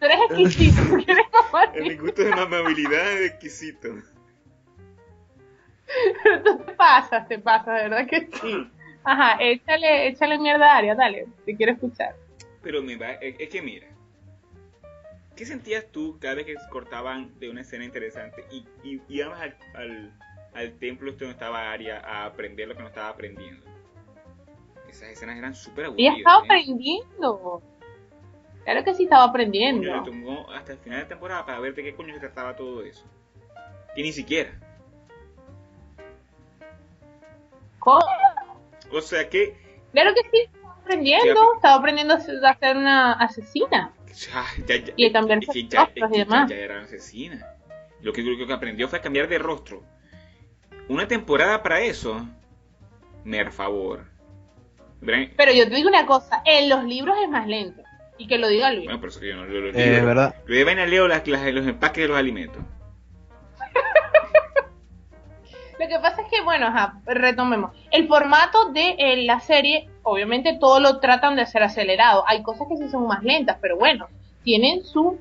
[0.00, 3.88] Tú eres exquisito, quieres mamar, En mi gusto de mamabilidad es exquisito.
[6.24, 8.70] pero tú te pasas, te pasas, de verdad que sí.
[9.04, 12.16] Ajá, échale, échale mierda a Aria, dale, te quiero escuchar.
[12.60, 13.86] Pero me va, es, es que mira.
[15.40, 19.56] ¿Qué sentías tú cada vez que cortaban de una escena interesante y, y íbamos al,
[19.72, 20.12] al,
[20.52, 23.64] al templo este donde estaba Aria a aprender lo que no estaba aprendiendo?
[24.86, 26.18] Esas escenas eran súper aburridas.
[26.18, 26.44] estaba ¿eh?
[26.44, 27.62] aprendiendo.
[28.64, 29.96] Claro que sí estaba Coño, aprendiendo.
[29.96, 32.84] le tomó hasta el final de temporada para ver de qué coño se trataba todo
[32.84, 33.06] eso.
[33.96, 34.50] Que ni siquiera.
[37.78, 38.04] ¿Cómo?
[38.92, 39.56] O sea que.
[39.92, 41.40] Claro que sí, estaba aprendiendo.
[41.40, 43.94] Sí, Estaba aprendiendo a ser una asesina.
[44.14, 46.48] Ya, ya, ya- Y cambiar es que sus ya, rostros es y demás.
[46.48, 47.46] ya- ya era asesina.
[48.02, 49.82] Lo que, lo que aprendió fue a cambiar de rostro.
[50.88, 52.26] Una temporada para eso.
[53.24, 54.06] Mer favor.
[55.02, 57.82] Pero yo te digo una cosa, en los libros es más lento.
[58.18, 58.84] Y que lo diga Luis.
[58.84, 60.04] Bueno, por eso que yo no leo los Eh, libros.
[60.06, 60.34] ¿verdad?
[60.46, 62.62] Yo de vaina leo las, las- los empaques de los alimentos.
[65.78, 67.74] Lo que pasa es que, bueno, ajá, retomemos.
[67.90, 72.24] El formato de eh, la serie, obviamente todo lo tratan de hacer acelerado.
[72.26, 74.08] Hay cosas que sí son más lentas, pero bueno,
[74.42, 75.18] tienen su,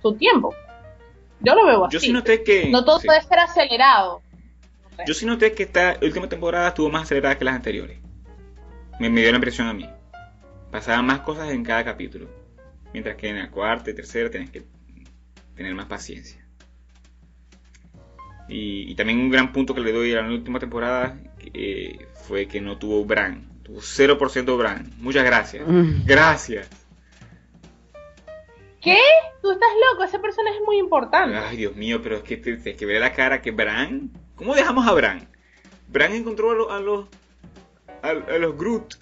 [0.00, 0.54] su tiempo.
[1.40, 1.94] Yo lo veo así.
[1.94, 2.70] Yo sí noté que.
[2.70, 3.06] no todo sí.
[3.06, 4.22] puede ser acelerado.
[4.82, 5.04] No sé.
[5.06, 7.98] Yo sí noté que esta última temporada estuvo más acelerada que las anteriores.
[8.98, 9.88] Me, me dio la impresión a mí.
[10.70, 12.28] pasaban más cosas en cada capítulo.
[12.92, 14.62] Mientras que en la cuarta y tercera tenés que
[15.54, 16.44] tener más paciencia.
[18.48, 21.18] Y, y también un gran punto que le doy a la última temporada
[21.54, 23.51] eh, fue que no tuvo Bran.
[23.62, 24.90] Tuvo 0% Bran.
[24.98, 25.66] Muchas gracias.
[25.66, 26.04] Mm.
[26.04, 26.68] Gracias.
[28.80, 28.98] ¿Qué?
[29.40, 31.36] Tú estás loco, ese personaje es muy importante.
[31.36, 34.10] Ay, Dios mío, pero es que te- tienes que ver la cara que Bran.
[34.34, 35.28] ¿Cómo dejamos a Bran?
[35.88, 37.06] Bran encontró a, lo- a los.
[38.02, 38.94] A, a los Groot.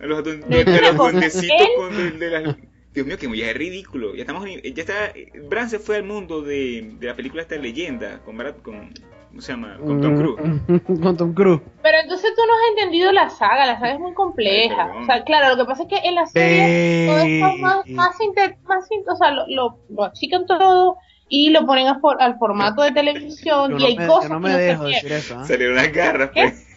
[0.00, 0.96] A los, duen- De a los lejos.
[0.98, 2.56] duendecitos con de, de las.
[2.92, 4.14] Dios mío, que ya es ridículo.
[4.14, 4.46] Ya estamos.
[4.46, 5.12] en- Ya está.
[5.48, 8.18] Bran se fue al mundo de, de la película esta leyenda.
[8.22, 8.92] Con, con
[9.32, 9.78] ¿Cómo se llama?
[9.78, 10.40] Con Tom Cruise.
[10.68, 11.62] Mm, Con Tom Cruise.
[11.82, 14.92] Pero entonces tú no has entendido la saga, la saga es muy compleja.
[15.00, 17.92] O sea, claro, lo que pasa es que en la serie todo está más, Eh.
[17.94, 20.98] más, inte- más o sea, lo, lo, lo achican todo
[21.30, 24.28] y lo ponen a for- al formato de televisión Yo y no hay me, cosas
[24.28, 25.02] yo no que me no se dejo pierden.
[25.02, 25.44] decir eso.
[25.46, 26.42] Salieron las garras, ¿Qué?
[26.42, 26.68] pues.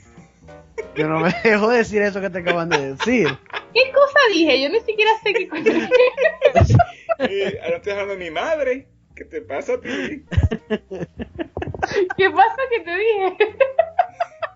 [0.96, 3.28] Yo no me dejo decir eso que te acaban de decir.
[3.74, 4.62] ¿Qué cosa dije?
[4.62, 5.90] Yo ni siquiera sé qué cosa dije.
[7.20, 8.88] Eh, ahora estoy hablando de mi madre.
[9.16, 9.90] ¿Qué te pasa a ti?
[12.18, 13.38] ¿Qué pasa que te dije?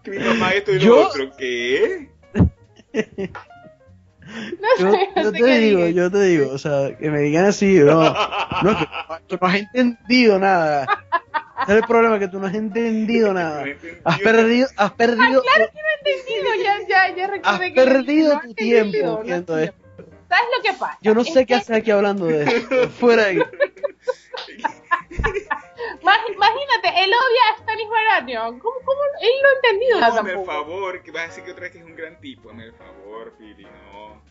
[0.03, 1.31] Que mi mamá esto y Yo- lo otro.
[1.37, 2.09] ¿Qué?
[4.29, 5.93] No Yo, sé, no yo sé te qué digo, dije.
[5.95, 8.85] yo te digo, o sea, que me digan así, no, no, que
[9.27, 10.83] tú no has entendido nada.
[11.63, 13.65] Ese es el problema, que tú no has entendido nada.
[14.03, 17.81] Has perdido, has perdido, Claro que no he entendido, ya, ya, ya has recordé que
[17.83, 19.75] perdido no tu he entendido, tiempo viendo esto.
[20.29, 20.97] ¿Sabes lo que pasa?
[21.01, 22.89] Yo no Es sé qué que- hacer aquí hablando de esto.
[22.99, 23.49] Fuera de aquí.
[26.01, 28.59] Imagínate, él odia a Stanis Baratheon.
[28.59, 28.99] ¿Cómo, cómo?
[29.21, 30.57] Él no ha entendido nada No, hazme el tampoco.
[30.57, 32.49] favor, que vas a decir que otra vez que es un gran tipo.
[32.49, 34.21] Hazme el favor, Pili, no.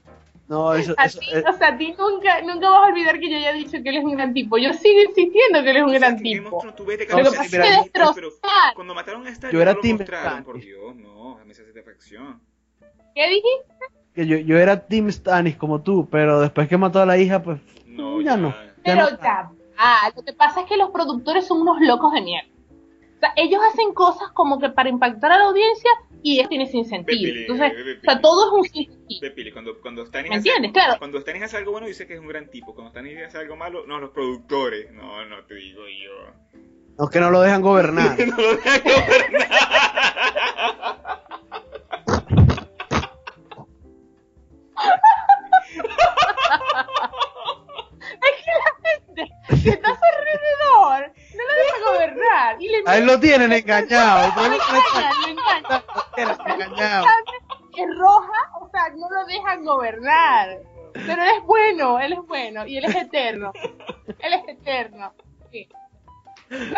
[0.48, 3.30] No, eso, A eso, eh, o sea, a ti nunca, nunca vas a olvidar que
[3.30, 4.56] yo ya he dicho que él es un gran tipo.
[4.56, 6.58] Yo sigo insistiendo que él es un O sea, gran que tipo.
[6.58, 8.74] Thrones, tú ves de No, Lo que sí, pasa es mira, que yo- pero destrozar.
[8.74, 11.64] cuando mataron a Stark Yo era no lo Team mostraron, por Dios, no, dame esa
[11.66, 12.40] satisfacción.
[13.14, 13.74] ¿Qué dijiste?
[14.14, 17.40] que yo, yo era Team Stannis como tú, pero después que mató a la hija,
[17.42, 18.48] pues No, ya no.
[18.50, 19.22] Ya Pero no.
[19.22, 22.48] ya, ah, lo que pasa es que los productores son unos locos de mierda.
[23.16, 25.90] O sea, ellos hacen cosas como que para impactar a la audiencia
[26.22, 27.32] y eso tiene sin sentido.
[27.34, 30.72] Entonces, o sea, todo es un sin cuando, cuando Stannis ¿Me hace- entiendes?
[30.72, 30.98] Claro.
[30.98, 32.74] Cuando Stannis hace algo bueno, dice que es un gran tipo.
[32.74, 34.92] Cuando Stannis hace algo malo, no, los productores.
[34.92, 36.60] No, no te digo yo.
[36.98, 38.16] No es que no lo dejan gobernar.
[38.26, 39.48] no lo dejan gobernar.
[49.62, 52.62] que está a su alrededor no lo deja gobernar.
[52.62, 54.32] Y le A él lo tienen engañado.
[54.36, 55.24] Lo es engañan,
[56.16, 57.04] lo engañan.
[57.98, 60.58] roja, o sea, no lo dejan gobernar.
[60.92, 63.52] Pero él es bueno, él es bueno y él es eterno.
[64.18, 65.12] Él es eterno.
[65.50, 65.68] Sí.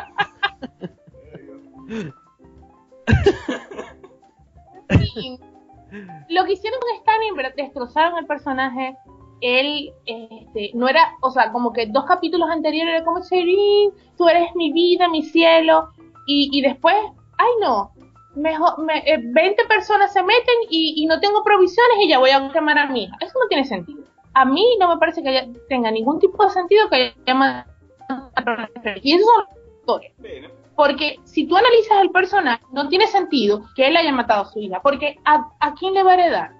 [5.14, 5.38] Sí.
[6.29, 8.96] Lo que hicieron con Stanley, destrozaron el personaje.
[9.40, 14.29] Él, este, no era, o sea, como que dos capítulos anteriores era como, Sherin, tú
[14.29, 15.88] eres mi vida, mi cielo.
[16.26, 16.94] Y, y después,
[17.38, 17.92] ay no,
[18.35, 22.31] mejor, me, eh, 20 personas se meten y, y no tengo provisiones y ya voy
[22.31, 23.16] a quemar a mi hija.
[23.20, 24.03] Eso no tiene sentido.
[24.35, 27.70] A mí no me parece que haya- tenga ningún tipo de sentido que haya matado
[28.37, 28.68] a
[29.03, 30.12] Y esos son los actores.
[30.76, 34.61] Porque si tú analizas el personaje, no tiene sentido que él haya matado a su
[34.61, 34.81] hija.
[34.83, 36.50] Porque ¿a, a quién le va a heredar?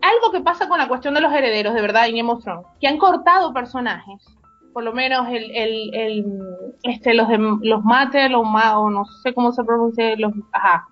[0.00, 2.66] Algo que pasa con la cuestión de los herederos, de verdad, en Game of Thrones,
[2.80, 4.24] que han cortado personajes.
[4.72, 6.24] Por lo menos el, el, el
[6.84, 7.26] este, los
[7.62, 10.86] los Mater, los Ma, o no sé cómo se pronuncia, los, ajá.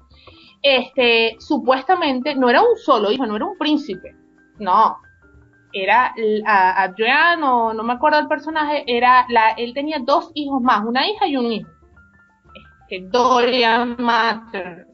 [0.63, 4.17] Este, supuestamente no era un solo hijo, no era un príncipe.
[4.59, 4.97] No.
[5.73, 6.13] Era
[6.47, 10.85] a- Adrián, o no me acuerdo el personaje, era la, él tenía dos hijos más,
[10.85, 11.71] una hija y un hijo.
[12.89, 14.87] Este, Dorian Mater,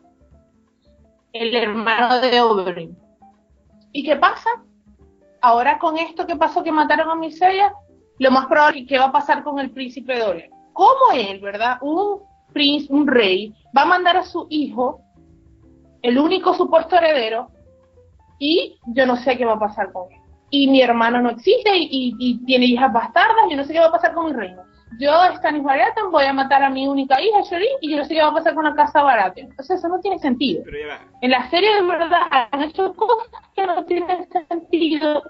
[1.33, 2.99] el hermano de Oberyn.
[3.93, 4.49] ¿Y qué pasa?
[5.41, 7.73] Ahora con esto que pasó que mataron a Misella,
[8.19, 10.51] lo más probable que va a pasar con el príncipe Dorian.
[10.73, 11.79] ¿Cómo él, verdad?
[11.83, 12.21] Un
[12.53, 15.01] príncipe, un rey, va a mandar a su hijo,
[16.03, 17.51] el único supuesto heredero,
[18.39, 20.19] y yo no sé qué va a pasar con él.
[20.51, 23.81] Y mi hermano no existe y, y- y tiene hijas bastardas, yo no sé qué
[23.81, 24.63] va a pasar con mi reino.
[24.99, 28.15] Yo, Stannis Baratheon, voy a matar a mi única hija, Shireen, y yo no sé
[28.15, 29.51] qué va a pasar con la casa Baratheon.
[29.51, 30.63] Entonces eso no tiene sentido.
[30.65, 31.01] pero ya va.
[31.21, 35.23] En la serie de verdad han hecho cosas que no tienen sentido.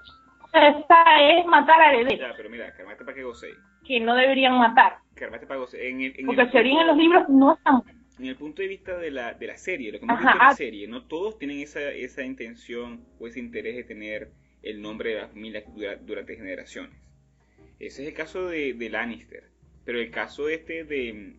[0.53, 3.55] Esta es matar a herederos, Ya, pero mira, calmate para que gocéis.
[3.85, 4.97] que no deberían matar.
[5.15, 5.83] Calmate para gocéis.
[5.91, 7.81] En el, en Porque el en los libros no está
[8.19, 10.37] en el punto de vista de la, de la serie, lo que hemos Ajá, visto
[10.37, 10.55] en la ah.
[10.55, 15.21] serie, no todos tienen esa, esa intención o ese interés de tener el nombre de
[15.21, 16.95] la familia dura- durante generaciones.
[17.79, 19.49] Ese es el caso de, de Lannister.
[19.85, 21.35] Pero el caso este de,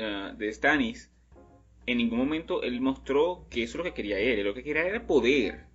[0.00, 1.10] ah, de Stannis,
[1.86, 4.42] en ningún momento él mostró que eso es lo que quería él.
[4.44, 5.66] Lo que quería era poder.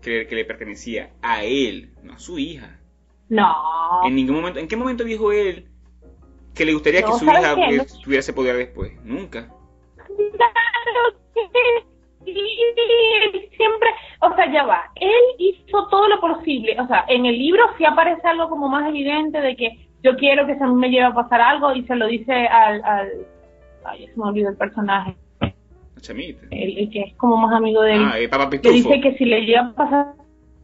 [0.00, 2.80] que, que le pertenecía a él, no a su hija.
[3.28, 3.54] No.
[4.04, 5.68] En ningún momento, ¿en qué momento dijo él
[6.54, 8.92] que le gustaría que su ¿sabes hija eh, No- tuviera ese poder después?
[9.04, 9.48] Nunca.
[10.06, 11.84] Claro que
[12.24, 13.88] sí, él siempre,
[14.20, 17.84] o sea, ya va, él hizo todo lo posible, o sea, en el libro sí
[17.84, 21.40] aparece algo como más evidente de que yo quiero que se me lleve a pasar
[21.40, 23.08] algo y se lo dice al, al
[23.84, 25.14] ay, se me olvidó el personaje,
[26.50, 28.74] el, el que es como más amigo de él, Ah, Pitufo.
[28.74, 30.06] dice que si le llega a pasar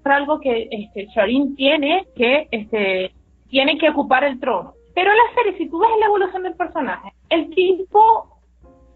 [0.05, 3.13] algo que este Sharin tiene que este
[3.51, 4.73] tiene que ocupar el trono.
[4.95, 8.38] Pero en la serie, si tú ves la evolución del personaje, el tipo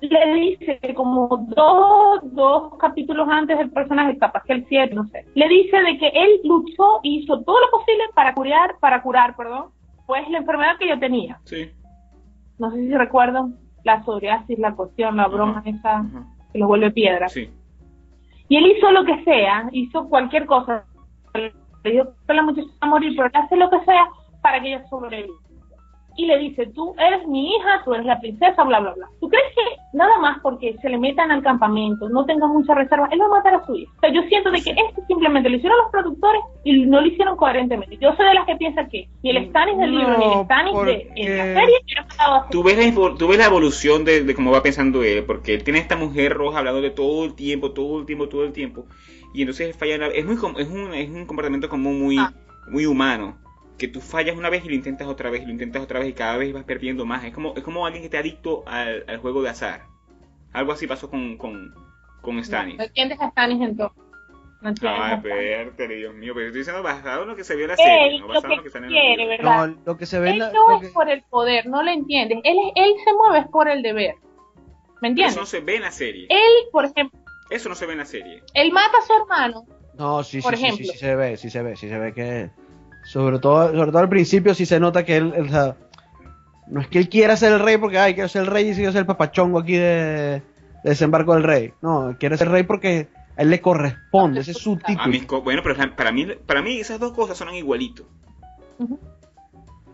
[0.09, 5.24] le dice como dos, dos capítulos antes del personaje, capaz que el 7, no sé,
[5.34, 9.36] le dice de que él luchó y hizo todo lo posible para curar, para curar,
[9.36, 9.66] perdón,
[10.07, 11.40] pues la enfermedad que yo tenía.
[11.44, 11.70] Sí.
[12.59, 16.05] No sé si recuerdan la psoriasis, la cuestión, la broma esa
[16.53, 17.28] que lo vuelve piedra.
[17.28, 17.50] Sí.
[18.48, 20.84] Y él hizo lo que sea, hizo cualquier cosa.
[21.34, 24.09] Le dijo que la muchacha va a morir, pero él hace lo que sea
[24.42, 25.34] para que ella sobreviva.
[26.16, 29.08] Y le dice, tú eres mi hija, tú eres la princesa, bla, bla, bla.
[29.20, 33.08] ¿Tú crees que nada más porque se le metan al campamento, no tenga mucha reserva,
[33.10, 33.92] él va a matar a su hija?
[33.96, 37.06] O sea, yo siento de que esto simplemente lo hicieron los productores y no lo
[37.06, 37.96] hicieron coherentemente.
[37.98, 40.84] Yo soy de las que piensa que ni el Stannis del libro ni el Stannis
[40.84, 44.34] de en la serie hubieran matado Tú ves, la, tú ves la evolución de, de
[44.34, 47.72] cómo va pensando él, porque él tiene esta mujer roja hablando de todo el tiempo,
[47.72, 48.86] todo el tiempo, todo el tiempo,
[49.34, 52.32] y entonces falla es muy es un, es un comportamiento como muy, Ah.
[52.68, 53.38] muy humano,
[53.82, 56.08] que tú fallas una vez y lo intentas otra vez y lo intentas otra vez
[56.08, 59.04] y cada vez vas perdiendo más, es como, es como alguien que te adicto al,
[59.08, 59.86] al juego de azar.
[60.52, 61.74] Algo así pasó con, con,
[62.20, 62.78] con Stannis.
[62.78, 63.98] No entiendes a Stannis entonces.
[64.60, 65.24] No entiendes a Stannis.
[65.26, 68.06] espérate, Dios mío, pero estoy diciendo basado en lo que se vio en la serie,
[68.14, 69.26] Él no lo basado en que lo que está en el quiere.
[69.26, 69.66] ¿verdad?
[69.68, 71.66] No, lo que se ve en Él la- no lo es que- por el poder,
[71.66, 72.38] no lo entiendes.
[72.44, 74.14] Él, él se mueve es por el deber.
[75.00, 75.48] ¿Me Pero Eso no entiendes?
[75.48, 76.26] se ve en la serie.
[76.30, 77.18] Él, por ejemplo,
[77.50, 78.42] Eso no se ve en la serie.
[78.54, 79.66] él mata a su hermano.
[79.98, 82.12] No, sí, sí, Por sí, sí, sí se ve, sí se ve, sí se ve
[82.14, 82.50] que
[83.05, 85.76] sobre todo, sobre todo al principio sí se nota que él, él, o sea,
[86.68, 88.74] no es que él quiera ser el rey porque ay quiero ser el rey y
[88.74, 90.42] quiero ser el papachongo aquí de, de
[90.84, 91.72] desembarco del rey.
[91.82, 95.42] No, quiere ser rey porque a él le corresponde, ese es su título.
[95.42, 98.07] bueno, pero para mí, para mí esas dos cosas son igualitos.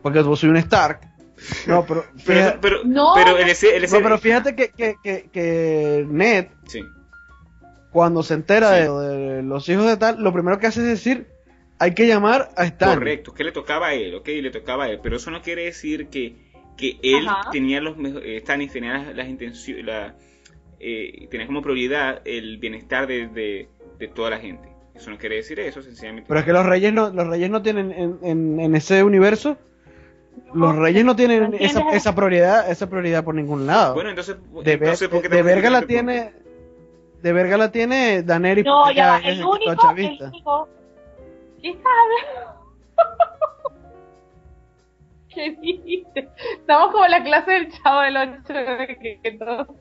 [0.02, 1.00] Porque vos soy un Stark.
[1.68, 3.12] No, pero Pero, fíjate, pero, No.
[3.14, 6.80] pero el el ese- no, pero fíjate que, que, que, que Ned Sí.
[7.92, 8.80] cuando se entera Sí.
[8.82, 8.88] de,
[9.36, 11.28] de los hijos de tal, lo primero que hace es decir,
[11.78, 12.94] hay que llamar a Stan.
[12.98, 15.64] Correcto, que le tocaba a él, ok, le tocaba a él, pero eso no quiere
[15.64, 16.34] decir que,
[16.76, 17.50] que él Ajá.
[17.50, 20.14] tenía los mejores, eh, Stannis tenía las, las intenciones, la,
[20.80, 23.68] eh, tenía como prioridad el bienestar de, de,
[23.98, 24.68] de toda la gente.
[24.94, 26.26] Eso no quiere decir eso, sencillamente.
[26.28, 29.56] Pero es que los reyes no, los reyes no tienen en, en, en ese universo,
[30.54, 33.94] los reyes no tienen esa, esa prioridad, esa prioridad por ningún lado.
[33.94, 36.32] Bueno, entonces, de, ver- entonces ¿por qué de verga la tiene,
[37.22, 40.28] de verga la tiene Daenerys No, ya El único, el chavista.
[40.28, 40.68] único.
[41.62, 42.24] ¿Qué sabes?
[45.34, 46.28] ¿Qué dijiste?
[46.52, 48.42] Estamos como en la clase del chavo del 8
[49.00, 49.76] que, punto?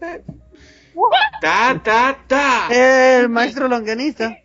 [1.42, 2.68] Ta, ta, ta.
[2.72, 4.38] El maestro longanista.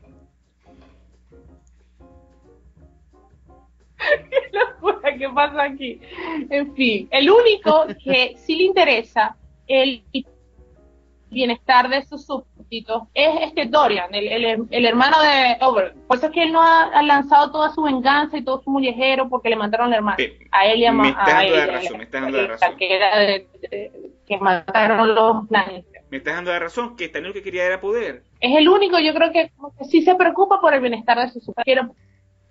[4.31, 6.01] qué locura que pasa aquí.
[6.51, 10.05] En fin, el único que sí le interesa el
[11.31, 12.29] bienestar de sus
[13.15, 15.95] es este Dorian, el, el, el hermano de Over.
[16.07, 18.71] Por eso es que él no ha, ha lanzado toda su venganza y todo su
[18.71, 20.17] mollejero porque le mataron al hermano.
[20.51, 22.77] A él y a, me estás a dando la razón, me estás dando la razón.
[22.77, 23.93] Que, era de- de-
[24.27, 26.03] que mataron los Lannister.
[26.11, 28.23] Me estás dando la razón, que Stannis lo que quería era poder.
[28.41, 31.43] Es el único, yo creo que, que sí se preocupa por el bienestar de sus
[31.45, 31.87] súbditos.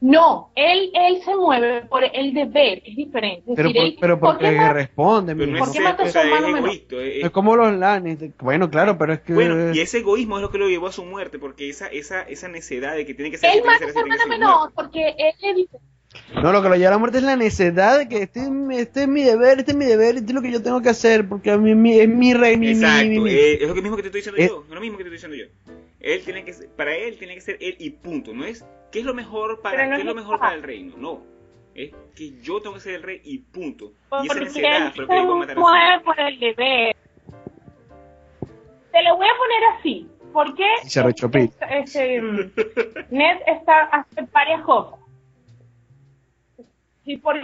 [0.04, 3.52] No, él, él se mueve por el deber, que es diferente.
[3.52, 5.78] Es Pero, decir, por- él- pero ¿por qué porque responde, Pero no ¿Por es, qué
[5.78, 6.70] ese- mató a o su hermano es menor?
[6.70, 6.96] egoísta.
[6.96, 8.32] es- Es como los Lannister.
[8.40, 10.92] Bueno, claro, pero es que Bueno, y ese egoísmo es lo que lo llevó a
[10.92, 13.94] su muerte, porque esa, esa, esa necedad de que tiene que ser Él mata a
[13.94, 15.78] su hermano menor porque él le dice,
[16.34, 18.50] No, lo que lo lleva a la muerte es la necesidad de que este, es
[18.50, 20.82] mi- este es mi deber, este es mi deber, este es lo que yo tengo
[20.82, 23.30] que hacer, porque a mí mi- es mi rey, mi, Exacto, mi, mi.
[23.32, 24.48] eh, es lo mismo que te estoy diciendo Eh.
[24.50, 25.61] yo, es lo mismo que te estoy diciendo yo.
[26.02, 29.00] Él tiene que ser- para él tiene que ser él y punto, no es qué
[29.00, 31.22] es lo mejor para no qué es lo mejor para el reino, no.
[31.74, 33.94] Es que yo tengo que ser el rey y punto.
[34.24, 36.96] Y esa fue lo que a matar a por el deber.
[38.92, 42.52] Te lo voy a poner así, porque se este, este, mm,
[43.10, 45.00] Ned está hace varias cosas.
[47.06, 47.38] Y, por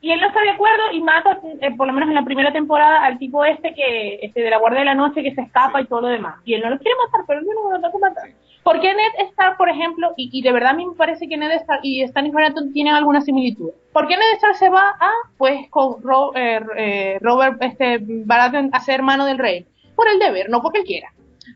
[0.00, 2.52] y él no está de acuerdo y mata, eh, por lo menos en la primera
[2.52, 5.80] temporada, al tipo este que este de la Guardia de la Noche que se escapa
[5.80, 6.36] y todo lo demás.
[6.44, 8.24] Y él no lo quiere matar, pero él no lo tengo que matar.
[8.62, 11.36] ¿Por qué Ned Stark, por ejemplo, y, y de verdad a mí me parece que
[11.36, 13.70] Ned Stark y Stannis Baratheon tienen alguna similitud?
[13.92, 18.68] ¿Por qué Ned Stark se va a, pues, con Ro- eh, eh, Robert este, Baratheon
[18.72, 19.66] a ser hermano del rey?
[19.96, 21.08] Por el deber, no porque él quiera.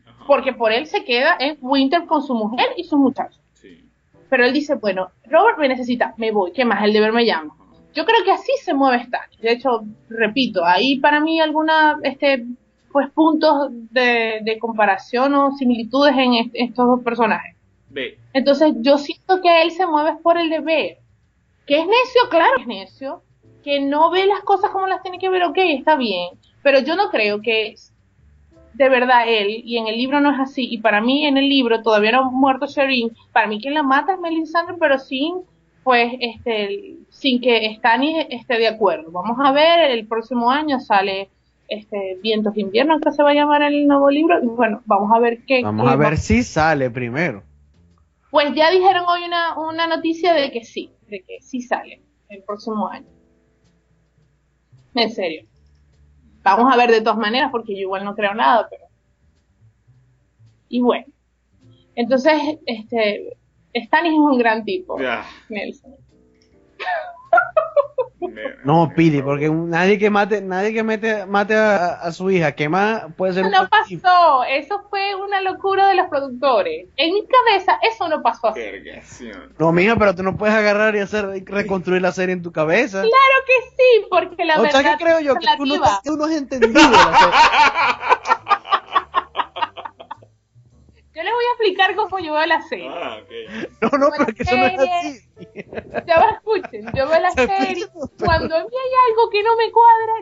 [0.07, 3.39] Ajá, Porque por él se queda en Winter con su mujer y sus muchachos.
[3.53, 3.83] sí.
[4.29, 6.83] pero él dice, bueno, Robert me necesita, me voy, ¿qué más?
[6.83, 7.55] El deber me llama.
[7.95, 9.39] Yo creo que así se mueve Stannis.
[9.39, 12.45] De hecho, repito, ahí para mí alguna, este,
[12.91, 17.55] pues puntos de, de comparación o similitudes en est- estos dos personajes.
[17.89, 20.97] Ve, Entonces yo siento que él se mueve por el deber.
[21.65, 23.21] Que es necio, claro que es necio.
[23.63, 26.29] Que no ve las cosas como las tiene que ver, ok, está bien.
[26.61, 27.75] Pero yo no creo que
[28.73, 31.47] de verdad él, y en el libro no es así, y para mí en el
[31.47, 35.35] libro todavía no ha muerto Shireen, para mí quien la mata es Melisandre, pero sin,
[35.85, 39.11] pues, este, sin que Stannis esté de acuerdo.
[39.11, 41.29] Vamos a ver, el próximo año sale
[41.67, 45.11] este Vientos de Invierno, que se va a llamar el nuevo libro, y bueno, vamos
[45.15, 45.61] a ver qué.
[45.63, 47.43] Vamos qué a va- ver si sale primero.
[48.31, 52.41] pues ya dijeron hoy una, una noticia de que sí, de que sí sale el
[52.43, 53.05] próximo año.
[54.95, 55.45] En serio.
[56.41, 58.85] Vamos a ver de todas maneras porque yo igual no creo nada, pero...
[60.69, 61.05] Y bueno.
[61.95, 62.33] Entonces,
[62.65, 63.37] este...
[63.75, 65.25] Stannis es un gran tipo, ya.
[65.49, 65.95] Nelson.
[68.63, 72.67] No, Pili, porque nadie que mate, nadie que mete, mate a, a su hija, que
[72.67, 74.01] más puede ser Eso un no motivo.
[74.01, 76.87] pasó, eso fue una locura de los productores.
[76.97, 79.29] En mi cabeza, eso no pasó así.
[79.59, 83.01] No, mija, pero tú no puedes agarrar y hacer reconstruir la serie en tu cabeza.
[83.01, 85.81] Claro que sí, porque la o sea, verdad que creo yo es que tú no,
[86.03, 88.34] tú no has entendido la serie.
[91.25, 92.87] Les voy a explicar cómo yo veo la serie.
[92.87, 93.71] Ah, ok.
[93.81, 95.25] No, no, pero que eso no es así.
[96.05, 97.87] Ya me escuchen, yo veo la Se serie,
[98.23, 100.13] cuando a mí hay algo que no me cuadra,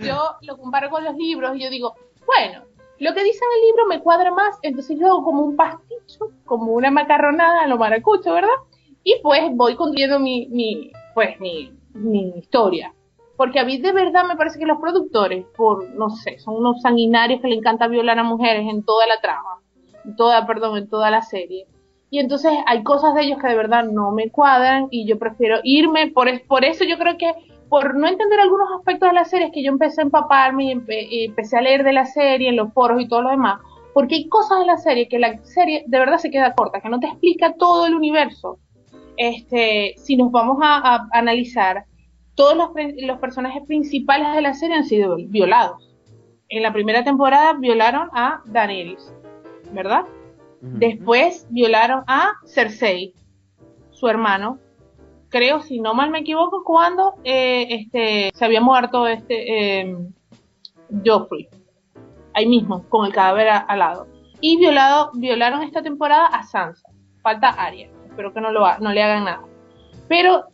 [0.00, 1.94] yo lo comparo con los libros y yo digo,
[2.26, 2.64] bueno,
[2.98, 6.32] lo que dice en el libro me cuadra más, entonces yo hago como un pasticho,
[6.44, 8.48] como una macarronada a lo maracucho, ¿verdad?
[9.04, 12.92] Y pues voy construyendo mi, mi pues mi, mi historia.
[13.36, 16.82] Porque a mí de verdad me parece que los productores, por, no sé, son unos
[16.82, 19.60] sanguinarios que le encanta violar a mujeres en toda la trama,
[20.16, 21.66] toda, perdón, en toda la serie.
[22.10, 25.60] Y entonces hay cosas de ellos que de verdad no me cuadran y yo prefiero
[25.62, 26.08] irme.
[26.10, 27.32] Por, es- por eso yo creo que
[27.68, 30.72] por no entender algunos aspectos de la serie es que yo empecé a empaparme y,
[30.74, 33.60] empe- y empecé a leer de la serie en los foros y todo lo demás.
[33.94, 36.88] Porque hay cosas de la serie que la serie de verdad se queda corta, que
[36.88, 38.58] no te explica todo el universo.
[39.16, 41.84] Este, si nos vamos a, a analizar,
[42.34, 42.70] todos los,
[43.02, 45.76] los personajes principales de la serie han sido violados.
[46.48, 49.12] En la primera temporada violaron a Daenerys,
[49.72, 50.04] ¿verdad?
[50.60, 53.14] Después violaron a Cersei,
[53.90, 54.58] su hermano.
[55.30, 59.96] Creo, si no mal me equivoco, cuando eh, este se había muerto este eh,
[61.04, 61.48] Joffrey.
[62.34, 64.06] Ahí mismo, con el cadáver a- al lado.
[64.40, 66.88] Y violado, violaron esta temporada a Sansa.
[67.22, 67.90] Falta Arya.
[68.06, 69.44] Espero que no, lo ha- no le hagan nada.
[70.08, 70.44] Pero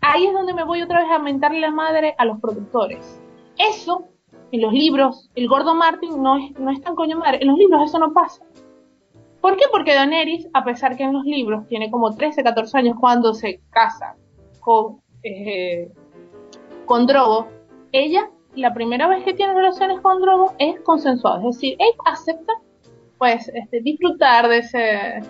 [0.00, 3.20] ahí es donde me voy otra vez a mentarle la madre a los productores.
[3.58, 4.04] Eso,
[4.52, 7.38] en los libros, el gordo Martin no es, no es tan coño madre.
[7.40, 8.42] En los libros eso no pasa.
[9.40, 9.64] ¿Por qué?
[9.70, 13.60] Porque Daenerys, a pesar que en los libros tiene como 13, 14 años cuando se
[13.70, 14.16] casa
[14.60, 15.90] con, eh,
[16.86, 17.48] con Drogo,
[17.92, 21.38] ella, la primera vez que tiene relaciones con Drogo es consensuado.
[21.48, 22.52] Es decir, ella acepta,
[23.16, 25.20] pues, este, disfrutar de ese,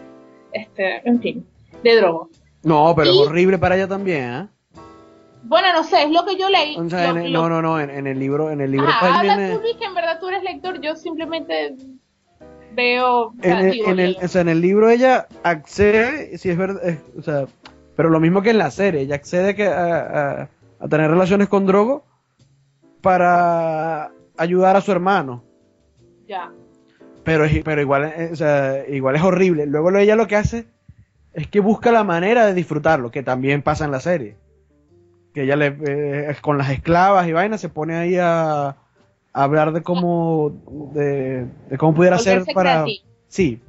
[0.53, 1.47] este, en fin,
[1.83, 2.31] de Drogo.
[2.63, 4.49] No, pero Y- es horrible para ella también, ¿eh?
[5.45, 6.77] Bueno, no sé, es lo que yo leí.
[6.77, 8.71] O sea, lo- en el- lo- no, no, no, en, en el libro, en el
[8.73, 11.77] libro Ajá, pues habla tú, que en verdad tú eres lector, yo simplemente
[12.79, 13.33] veo...
[13.43, 14.24] en el, digo, en el- leo.
[14.24, 17.45] o sea, en el libro ella accede, si es verdad, es- o sea,
[17.97, 19.97] pero lo mismo que en la serie, ella accede que a,
[20.43, 20.49] a-
[20.81, 22.05] a tener relaciones con Drogo
[23.03, 25.43] para ayudar a su hermano.
[26.26, 26.51] Ya.
[27.24, 29.66] Pero, pero igual, eh, o sea, igual es horrible.
[29.66, 30.66] Luego ella lo que hace
[31.33, 34.37] es que busca la manera de disfrutarlo, que también pasa en la serie.
[35.35, 38.76] Que ella le, eh, con las esclavas y vainas se pone ahí a
[39.45, 43.05] hablar de cómo, de, de cómo pudiera ser Volverse para, creativo.
[43.28, 43.61] sí,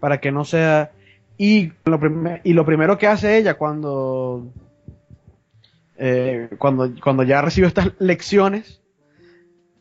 [0.00, 0.90] para que no sea,
[1.38, 1.98] y lo,
[2.44, 4.46] y lo primero que hace ella cuando,
[5.96, 8.80] eh, cuando, cuando ya recibe estas lecciones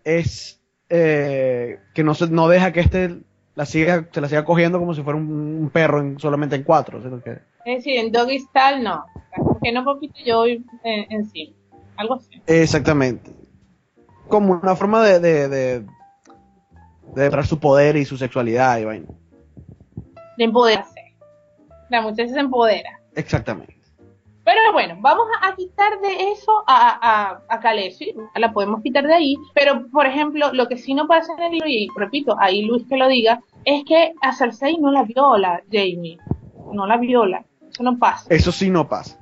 [0.04, 0.60] es
[0.90, 3.18] eh, que no se, no deja que este
[3.56, 6.64] la siga, se la siga cogiendo como si fuera un, un perro en- solamente en
[6.64, 7.00] cuatro.
[7.24, 9.06] que- Es decir, en Doggy Style no.
[9.62, 11.54] Que no, papito, yo voy en, encima.
[11.98, 12.42] Algo así.
[12.48, 13.32] Exactamente.
[14.34, 19.08] Como una forma de, de, de, de su poder y su sexualidad y vaina.
[20.38, 21.16] De empoderarse.
[21.92, 23.00] La muchacha se empodera.
[23.14, 23.78] Exactamente.
[24.44, 29.14] Pero bueno, vamos a, quitar de eso a, a, a Khaleesi, la podemos quitar de
[29.14, 32.64] ahí, pero por ejemplo, lo que sí no pasa en el libro, y repito, ahí
[32.64, 36.18] Luis que lo diga, es que a Cersei no la viola Jamie,
[36.74, 39.20] no la viola, eso no pasa, Eso sí no pasa.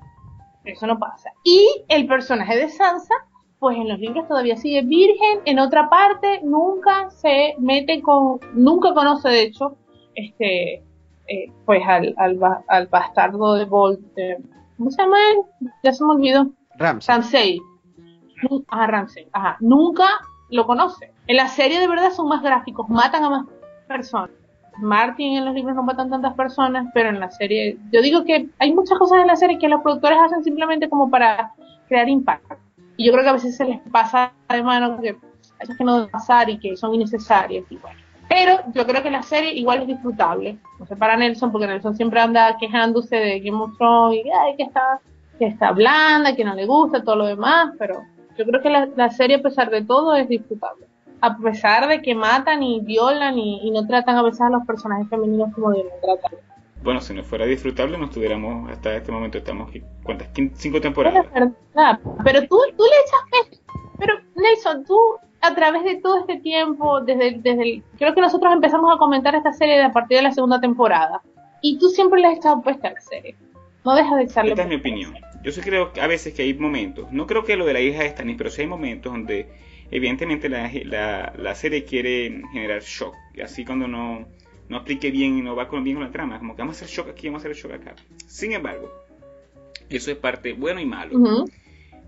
[0.63, 1.31] eso no pasa.
[1.43, 3.13] Y el personaje de Sansa,
[3.61, 8.91] pues en los libros todavía sigue virgen, en otra parte nunca se mete con, nunca
[8.95, 9.77] conoce de hecho,
[10.15, 10.83] este,
[11.27, 13.99] eh, pues al, al, al, bastardo de Bolt,
[14.77, 15.69] ¿cómo se llama él?
[15.83, 16.47] Ya se me olvidó.
[16.79, 17.05] Ramsey.
[17.05, 17.61] Ramsey.
[18.67, 19.27] Ajá, Ramsey.
[19.31, 19.57] Ajá.
[19.59, 20.07] Nunca
[20.49, 21.13] lo conoce.
[21.27, 23.45] En la serie de verdad son más gráficos, matan a más
[23.87, 24.35] personas.
[24.79, 28.49] Martin en los libros no matan tantas personas, pero en la serie, yo digo que
[28.57, 31.53] hay muchas cosas en la serie que los productores hacen simplemente como para
[31.87, 32.55] crear impacto.
[32.97, 35.15] Y yo creo que a veces se les pasa de mano que
[35.59, 37.65] cosas que no deben pasar y que son innecesarias.
[37.69, 37.79] Y
[38.29, 40.57] Pero yo creo que la serie igual es disfrutable.
[40.79, 44.55] No sé para Nelson, porque Nelson siempre anda quejándose de Game of Thrones y ay,
[44.57, 44.99] que está,
[45.39, 48.01] que está blanda, que no le gusta, todo lo demás, pero
[48.37, 50.87] yo creo que la, la serie a pesar de todo es disfrutable
[51.21, 55.07] a pesar de que matan y violan y, no tratan a veces a los personajes
[55.07, 56.31] femeninos como deben tratar.
[56.83, 59.71] Bueno, si no fuera disfrutable, no estuviéramos hasta este momento, estamos,
[60.03, 60.29] ¿cuántas?
[60.53, 61.25] Cinco temporadas.
[62.23, 63.61] pero tú, tú le echas
[63.99, 64.97] Pero, Nelson, tú,
[65.41, 69.53] a través de todo este tiempo, desde, desde creo que nosotros empezamos a comentar esta
[69.53, 71.21] serie a partir de la segunda temporada.
[71.61, 73.35] Y tú siempre le has echado puesta a la serie.
[73.85, 75.15] No dejas de echarle Esta es mi opinión.
[75.43, 77.79] Yo sí creo que a veces que hay momentos, no creo que lo de la
[77.79, 79.49] hija es ni pero sí hay momentos donde
[79.89, 83.15] evidentemente la, la, serie quiere generar shock.
[83.33, 84.27] Y así cuando no,
[84.71, 86.85] no aplique bien y no va con, bien con la trama, como que vamos a
[86.85, 87.93] hacer shock aquí, vamos a hacer shock acá.
[88.25, 88.89] Sin embargo,
[89.89, 91.45] eso es parte bueno y malo.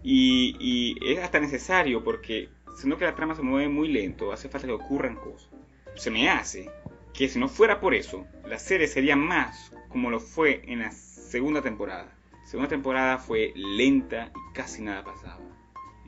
[0.02, 2.48] y, y, es hasta necesario porque,
[2.78, 5.50] siendo que la trama se mueve muy lento, hace falta que ocurran cosas.
[5.96, 6.72] Se me hace
[7.14, 10.92] que si no fuera por eso, la serie sería más como lo fue en la
[10.92, 12.16] segunda temporada.
[12.32, 15.53] La segunda temporada fue lenta y casi nada pasaba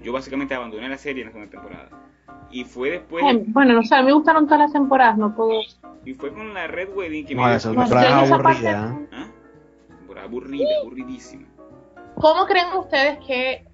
[0.01, 1.89] yo básicamente abandoné la serie en la segunda temporada.
[2.51, 3.23] Y fue después.
[3.47, 5.61] bueno, no sé, a mí me gustaron todas las temporadas, no puedo.
[6.05, 7.49] Y fue con la Red Wedding que no, me.
[7.49, 8.99] La segunda temporada aburrida.
[9.11, 9.27] ¿Ah?
[10.23, 11.47] aburrida, aburridísima.
[12.15, 13.65] ¿Cómo creen ustedes que.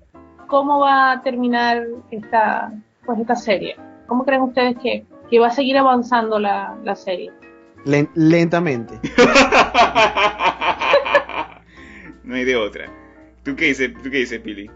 [0.47, 2.73] ¿Cómo va a terminar esta,
[3.05, 3.77] pues esta serie?
[4.07, 7.31] ¿Cómo creen ustedes que, que va a seguir avanzando la, la serie?
[7.85, 8.93] lentamente.
[12.23, 12.91] no hay de otra.
[13.43, 14.69] ¿Tú qué dices, tú qué dices Pili?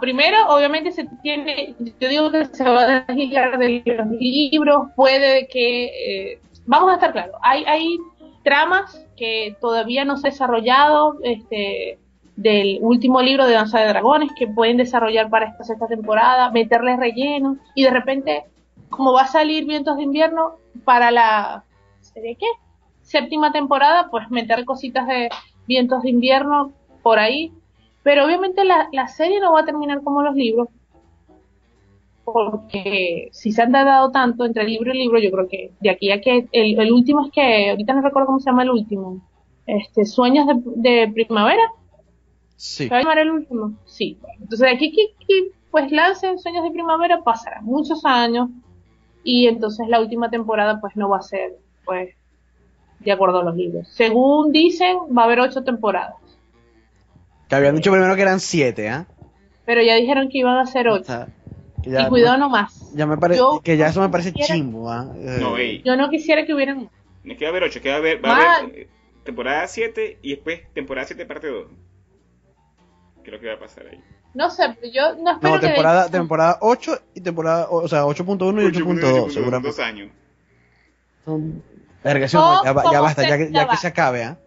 [0.00, 5.48] Primero, obviamente se tiene, yo digo que se va a desligar de los libros, puede
[5.48, 5.84] que,
[6.32, 7.98] eh, vamos a estar claros, hay, hay
[8.44, 11.98] tramas que todavía no se han desarrollado, este,
[12.36, 16.98] del último libro de Danza de Dragones que pueden desarrollar para esta sexta temporada, meterles
[16.98, 18.44] relleno y de repente,
[18.88, 21.64] como va a salir Vientos de Invierno para la
[22.00, 22.36] ¿sería
[23.02, 25.28] séptima temporada, pues meter cositas de
[25.66, 26.72] Vientos de Invierno
[27.02, 27.52] por ahí
[28.02, 30.68] pero obviamente la, la serie no va a terminar como los libros,
[32.32, 36.10] porque si se han dado tanto entre libro y libro, yo creo que de aquí
[36.10, 39.20] a que el, último es que, ahorita no recuerdo cómo se llama el último,
[39.66, 40.46] este, Sueños
[40.76, 41.62] de, Primavera.
[42.56, 42.84] Sí.
[42.84, 43.72] ¿Se va a llamar el último?
[43.86, 44.18] Sí.
[44.34, 48.50] Entonces de aquí que, pues lancen Sueños de Primavera pasarán muchos años
[49.22, 52.14] y entonces la última temporada pues no va a ser pues
[52.98, 53.88] de acuerdo a los libros.
[53.88, 56.14] Según dicen, va a haber ocho temporadas.
[57.50, 59.06] Que habían dicho primero que eran siete, ¿ah?
[59.66, 61.26] Pero ya dijeron que iban a ser ocho.
[61.82, 62.92] y cuidado nomás.
[62.94, 65.04] Ya me parece que ya eso me parece chimbo, ¿ah?
[65.16, 66.88] No, eh, Yo no quisiera que hubieran.
[67.24, 68.88] Es que va a haber ocho, que va a haber, va a haber eh,
[69.24, 71.66] temporada 7 y después temporada 7 parte 2.
[73.24, 74.00] ¿Qué es lo que va a pasar ahí?
[74.32, 78.62] No sé, pero yo no espero no, temporada, temporada 8 y temporada, o sea, 8.1
[78.62, 79.68] y 8.2, seguramente.
[79.68, 80.10] Dos años.
[81.24, 81.62] Son...
[82.04, 84.38] Verga, ya, ya, basta, ya, ya, ya que se acabe, ¿ah?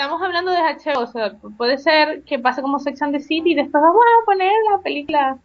[0.00, 3.52] Estamos hablando de HBO, o sea, puede ser que pase como Sex and the City
[3.52, 5.38] y después vamos a poner la película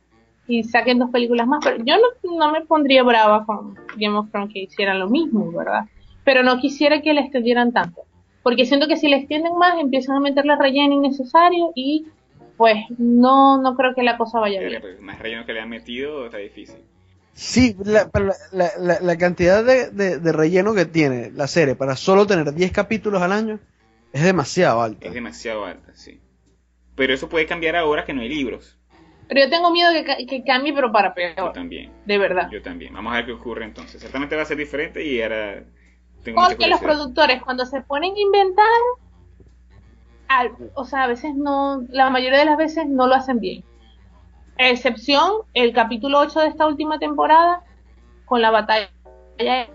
[0.47, 4.31] y saquen dos películas más, pero yo no, no me pondría brava con Game of
[4.31, 5.89] Thrones que hicieran lo mismo, ¿verdad?
[6.23, 8.03] Pero no quisiera que le extendieran tanto,
[8.43, 12.05] porque siento que si le extienden más empiezan a meterle relleno innecesario y
[12.55, 14.81] pues no, no creo que la cosa vaya bien.
[15.01, 16.77] Más relleno que le han metido está difícil.
[17.33, 18.09] Sí, la,
[18.53, 22.53] la, la, la cantidad de, de, de, relleno que tiene la serie para solo tener
[22.53, 23.59] 10 capítulos al año
[24.15, 25.07] es demasiado alta.
[25.07, 26.21] Es demasiado alta, sí.
[26.95, 28.79] Pero eso puede cambiar ahora que no hay libros.
[29.27, 31.35] Pero yo tengo miedo de que, cambie, pero para peor.
[31.35, 31.91] Yo también.
[32.05, 32.47] De verdad.
[32.49, 32.93] Yo también.
[32.93, 33.99] Vamos a ver qué ocurre entonces.
[33.99, 35.65] Ciertamente va a ser diferente y ahora
[36.23, 38.65] tengo Porque los productores cuando se ponen a inventar,
[40.75, 43.65] o sea, a veces no, la mayoría de las veces no lo hacen bien.
[44.57, 47.63] Excepción, el capítulo 8 de esta última temporada,
[48.23, 48.89] con la batalla
[49.39, 49.67] en,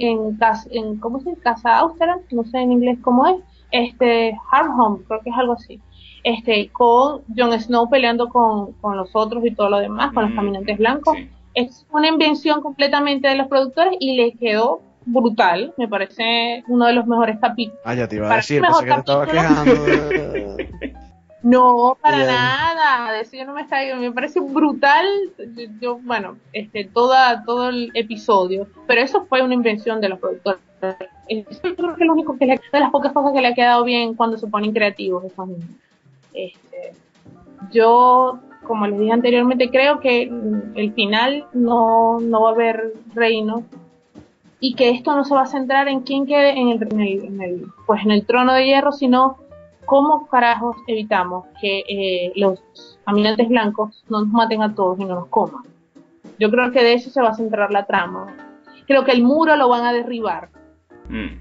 [0.00, 1.42] en, ¿cómo se dice?
[1.42, 5.80] Casa Austera, no sé en inglés cómo es este Home, creo que es algo así,
[6.22, 10.32] este con Jon Snow peleando con, con los otros y todo lo demás, con los
[10.32, 11.18] mm, caminantes blancos.
[11.54, 15.74] Es una invención completamente de los productores y le quedó brutal.
[15.76, 17.80] Me parece uno de los mejores capítulos.
[17.84, 19.74] Ah, ya te iba a decir, pensé que te estaba quejando.
[21.44, 23.12] No, para nada.
[23.12, 23.76] De eso yo no me está.
[23.96, 25.04] Me parece brutal.
[25.78, 28.66] Yo, bueno, este, toda, todo el episodio.
[28.86, 30.62] Pero eso fue una invención de los productores.
[31.28, 31.46] Es
[31.98, 34.46] lo único que le, de las pocas cosas que le ha quedado bien cuando se
[34.46, 35.68] ponen creativos esos niños.
[36.32, 36.92] Este,
[37.72, 40.22] yo, como les dije anteriormente, creo que
[40.74, 43.62] el final no, no va a haber reino
[44.60, 47.24] y que esto no se va a centrar en quién quede en el, en el,
[47.24, 49.36] en el- pues en el trono de hierro, sino
[49.86, 52.60] cómo carajos evitamos que eh, los
[53.04, 55.62] caminantes blancos no nos maten a todos y no nos coman.
[56.38, 58.34] Yo creo que de eso se va a centrar la trama.
[58.86, 60.48] Creo que el muro lo van a derribar.
[61.08, 61.38] Mm.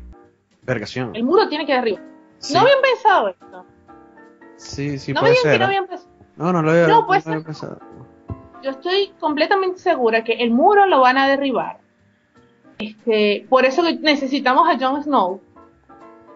[0.64, 1.16] Vergación.
[1.16, 2.04] El muro tiene que derribar.
[2.38, 3.66] Sí, No habían pensado esto.
[4.58, 5.52] sí, sí no puede me digan ser.
[5.54, 5.68] que no ¿eh?
[5.68, 6.14] habían pensado.
[6.36, 7.46] No, no lo había, No, no puede lo había ser.
[7.46, 7.80] pensado.
[8.64, 11.80] Yo estoy completamente segura que el muro lo van a derribar.
[12.80, 15.42] Este, por eso que necesitamos a Jon Snow.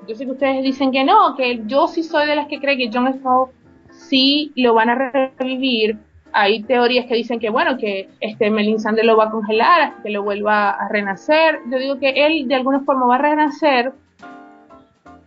[0.08, 2.78] Yo sé que ustedes dicen que no, que yo sí soy de las que cree
[2.78, 3.50] que Jon Snow
[3.92, 5.98] sí lo van a revivir.
[6.40, 10.10] Hay teorías que dicen que bueno, que este Melisandre lo va a congelar hasta que
[10.12, 11.60] lo vuelva a renacer.
[11.72, 13.92] Yo digo que él de alguna forma va a renacer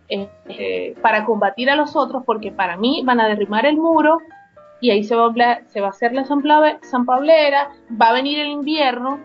[0.07, 4.19] este, para combatir a los otros, porque para mí van a derribar el muro
[4.79, 7.69] y ahí se va a, hablar- se va a hacer la Sanplave- Sanpablera,
[8.01, 9.19] va a venir el invierno,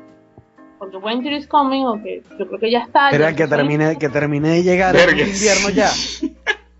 [0.78, 3.10] porque Winter is coming, o que yo creo que ya está.
[3.10, 5.88] Espera que termine, que termine de llegar el invierno ya.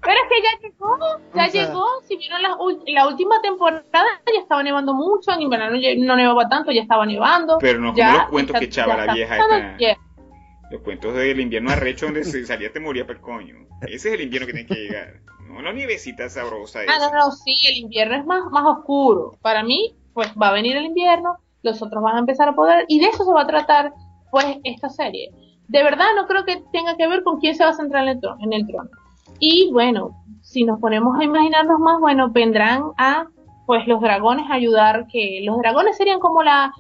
[0.07, 0.97] Pero es que ya llegó,
[1.35, 5.43] ya O sea- llegó, si vieron la, la última temporada ya estaba nevando mucho, en
[5.43, 5.71] invierno
[6.07, 7.59] no nevaba tanto, ya estaba nevando.
[7.61, 9.77] Pero no como los cuentos está- que echaba la vieja esta.
[10.71, 13.57] Los cuentos del invierno arrecho donde se salía te moría el coño.
[13.83, 15.21] Ese es el invierno que tiene que llegar.
[15.49, 19.39] No la nievecita sabrosa Ah, no, no, sí, el invierno es más, más oscuro.
[19.43, 22.85] Para mí, pues va a venir el invierno, los otros van a empezar a poder,
[22.89, 23.93] y de eso se va a tratar,
[24.33, 25.31] pues, esta serie.
[25.69, 28.09] De verdad, no creo que tenga que ver con quién se va a centrar en
[28.11, 28.39] el trono.
[28.43, 28.91] En el trono.
[29.39, 30.11] Y bueno,
[30.43, 33.27] si nos ponemos a imaginarnos más, bueno, vendrán a,
[33.67, 36.73] pues, los dragones a ayudar, que los dragones serían como la,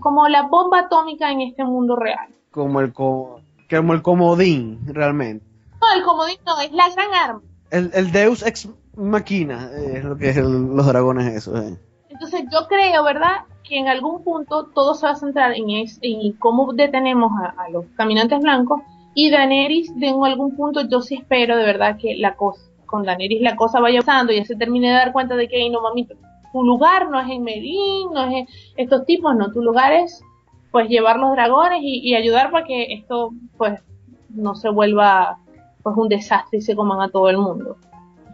[0.00, 2.28] como la bomba atómica en este mundo real.
[2.50, 5.44] Como el, co- como el comodín, realmente.
[5.80, 7.40] No, el comodín no, es la gran arma.
[7.70, 11.56] El, el Deus ex machina es lo que es el- los dragones eso.
[11.56, 11.76] eh.
[12.10, 13.44] Entonces yo creo, ¿verdad?
[13.66, 17.54] Que en algún punto todo se va a centrar en, es- en cómo detenemos a,
[17.62, 18.82] a los caminantes blancos
[19.14, 23.42] y Daenerys en algún punto yo sí espero de verdad que la cosa, con Daenerys
[23.42, 25.82] la cosa vaya pasando y ya se termine de dar cuenta de que, "Ey, no
[25.82, 26.14] mamita,
[26.52, 28.46] tu lugar no es en Merín, no es en
[28.76, 30.22] estos tipos, no, tu lugar es
[30.70, 33.80] pues llevar los dragones y, y ayudar para que esto pues
[34.30, 35.38] no se vuelva
[35.82, 37.76] pues un desastre y se coman a todo el mundo.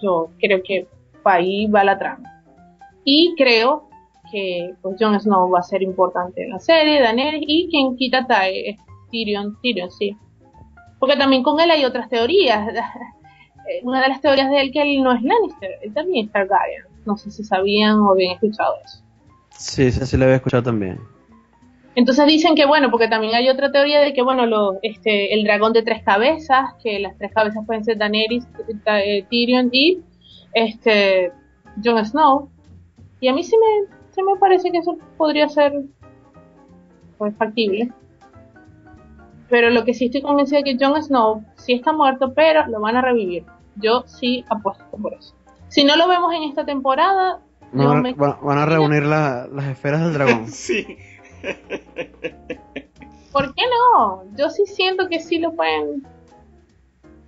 [0.01, 0.87] Yo creo que
[1.23, 2.43] para ahí va la trama.
[3.05, 3.89] Y creo
[4.31, 8.27] que pues Jon Snow va a ser importante en la serie, Daenerys, y quien quita
[8.27, 8.79] Tae es
[9.11, 10.17] Tyrion, Tyrion, sí.
[10.99, 12.75] Porque también con él hay otras teorías.
[13.83, 16.85] Una de las teorías de él que él no es Lannister, él también es Targaryen.
[17.05, 19.03] No sé si sabían o habían escuchado eso.
[19.51, 20.99] Sí, ese sí lo había escuchado también.
[21.95, 25.43] Entonces dicen que bueno, porque también hay otra teoría de que bueno, lo, este, el
[25.43, 28.47] dragón de tres cabezas, que las tres cabezas pueden ser Daenerys,
[28.87, 29.99] eh, Tyrion y
[30.55, 31.33] este
[31.83, 32.51] Jon Snow.
[33.21, 35.73] Y a mí sí me, sí me parece que eso podría ser
[37.19, 37.91] pues, factible.
[39.51, 42.81] Pero lo que sí estoy convencida es que Jon Snow sí está muerto, pero lo
[42.81, 43.45] van a revivir.
[43.77, 45.35] Yo sí apuesto por eso.
[45.69, 47.41] Si no lo vemos en esta temporada,
[47.73, 50.47] yo Van, a- me- van- van a reunir la- las esferas del dragón.
[50.53, 50.87] Sí.
[53.33, 53.63] ¿Por qué
[53.97, 54.25] no?
[54.37, 56.03] Yo sí siento que sí lo pueden.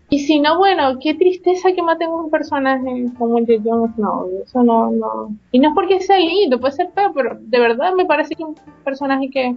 [0.08, 4.28] Y si no, bueno, qué tristeza que maten un personaje como el de Jon Snow.
[4.44, 5.32] Eso no, no.
[5.52, 8.42] Y no es porque sea lindo, puede ser feo, pero de verdad me parece que
[8.42, 9.54] es un personaje que,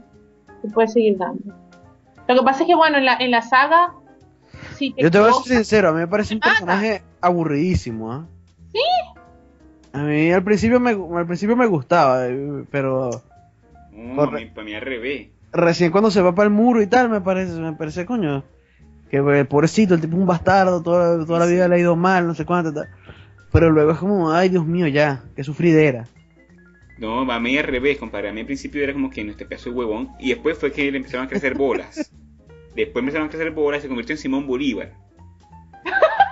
[0.62, 1.56] que puede seguir dando.
[2.28, 3.94] Lo que pasa es que, bueno, en la, en la saga.
[4.76, 6.52] Si te Yo te voy a ser sincero, a mí me parece un Mata.
[6.52, 8.26] personaje aburridísimo, ¿ah?
[8.72, 8.80] ¿Sí?
[9.94, 13.22] A mí al principio me, al principio me gustaba, eh, pero
[14.16, 15.28] Corre- mi- para mí al revés.
[15.52, 18.44] recién cuando se va para el muro y tal, me parece, me parece, coño,
[19.12, 21.96] que eh, pobrecito, el tipo es un bastardo, toda, toda la vida le ha ido
[21.96, 22.90] mal, no sé cuánto, tal.
[23.52, 26.08] Pero luego es como, ay Dios mío, ya, qué sufridera.
[26.98, 28.30] No, a mí al revés, compadre.
[28.30, 30.12] A mí al principio era como que no, este pedazo de huevón.
[30.20, 32.12] Y después fue que le empezaron a crecer bolas.
[32.76, 34.94] Después empezaron a crecer bolas y se convirtió en Simón Bolívar.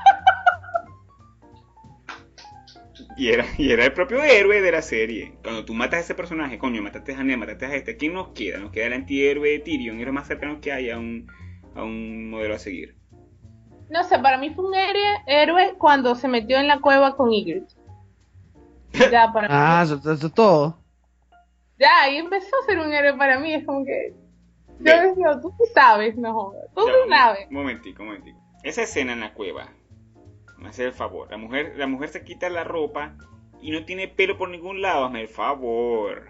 [3.17, 5.33] Y era, y era el propio héroe de la serie.
[5.43, 8.29] Cuando tú matas a ese personaje, coño, mataste a Ned, mataste a este, ¿quién nos
[8.29, 8.57] queda?
[8.57, 11.27] Nos queda el antihéroe de Tyrion, es lo más cercano que hay a un,
[11.75, 12.95] a un modelo a seguir.
[13.91, 17.31] No sé, para mí fue un héroe, héroe cuando se metió en la cueva con
[17.31, 17.75] Ygritte.
[18.93, 19.53] Ya, para mí.
[19.55, 20.77] Ah, eso, eso es todo.
[21.79, 23.53] Ya, ahí empezó a ser un héroe para mí.
[23.53, 24.13] Es como que.
[24.79, 26.65] Yo decía, tú sí sabes, no jodas.
[26.75, 27.47] Tú Ya, sí un- sabes.
[27.49, 28.39] Un momentico, un momentico.
[28.63, 29.69] Esa escena en la cueva,
[30.57, 31.29] me hace el favor.
[31.31, 33.15] La mujer, la mujer se quita la ropa
[33.61, 36.29] y no tiene pelo por ningún lado, hazme el favor.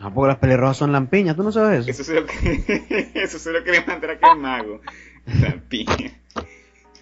[0.00, 1.90] Ah, porque las pelirrojas son lampiñas, ¿tú no sabes eso?
[2.02, 4.80] Eso es lo que, eso es lo que le mandará aquel mago.
[5.40, 6.20] La piña.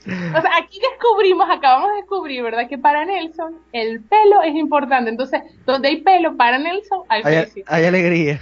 [0.04, 2.68] O sea, aquí descubrimos, acabamos de descubrir, ¿verdad?
[2.68, 5.10] Que para Nelson el pelo es importante.
[5.10, 7.66] Entonces, donde hay pelo para Nelson, hay Hay, felicidad.
[7.68, 8.40] hay alegría.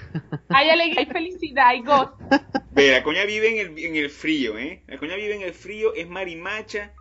[0.48, 2.16] Hay alegría, hay felicidad, hay gozo.
[2.72, 4.82] Ve, la coña vive en el, en el frío, ¿eh?
[4.86, 6.92] La coña vive en el frío, es marimacha,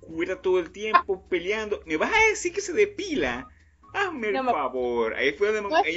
[0.00, 1.80] cubierta todo el tiempo, peleando.
[1.86, 3.46] ¿Me vas a decir que se depila?
[3.94, 5.14] Hazme el No favor.
[5.14, 5.62] Ahí fue donde...
[5.70, 5.96] No ahí-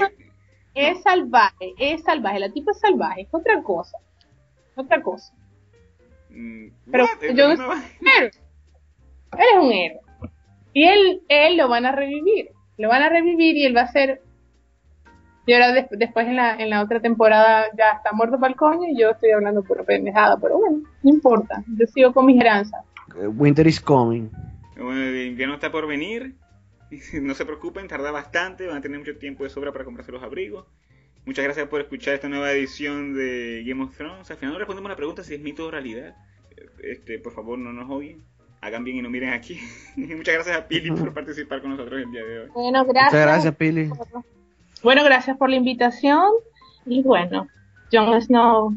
[0.76, 2.40] Es salvaje, es salvaje.
[2.40, 3.98] La tipa es salvaje, es otra cosa.
[4.76, 5.34] Otra cosa.
[6.34, 7.36] Mm, Pero what?
[7.36, 8.32] yo- No vas- Héroe.
[9.34, 10.00] Él es un héroe.
[10.74, 12.50] Y él, él lo van a revivir.
[12.78, 14.22] Lo van a revivir y él va a ser.
[15.46, 18.56] Y ahora des- después en la, en la otra temporada ya está muerto para el
[18.58, 20.38] coño y yo estoy hablando pura pendejada.
[20.38, 21.64] Pero bueno, no importa.
[21.78, 22.84] Yo sigo con mis esperanzas.
[23.22, 24.30] Eh, Winter is coming.
[24.78, 26.36] Bueno, el invierno está por venir.
[27.22, 28.68] No se preocupen, tarda bastante.
[28.68, 30.66] Van a tener mucho tiempo de sobra para comprarse los abrigos.
[31.26, 34.30] Muchas gracias por escuchar esta nueva edición de Game of Thrones.
[34.30, 36.16] Al final no respondemos la pregunta si es mito o realidad.
[36.82, 38.22] Este, por favor, no nos odien.
[38.62, 39.60] Hagan bien y no miren aquí.
[39.96, 42.50] Muchas gracias a Pili por participar con nosotros el día de hoy.
[42.54, 43.14] Bueno, gracias.
[43.14, 43.90] Muchas gracias, Pili.
[44.84, 46.30] Bueno, gracias por la invitación.
[46.86, 47.48] Y bueno,
[47.92, 48.76] Jon Snow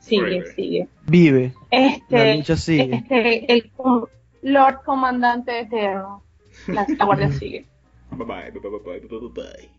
[0.00, 0.46] sigue, Forever.
[0.54, 0.88] sigue.
[1.06, 1.52] Vive.
[1.70, 2.94] La Este, lucha sigue.
[2.96, 4.06] este, el com-
[4.42, 6.22] Lord Comandante Eterno.
[6.68, 7.64] La, la guardia sigue.
[8.10, 9.75] Bye bye, bye bye, bye bye, bye bye.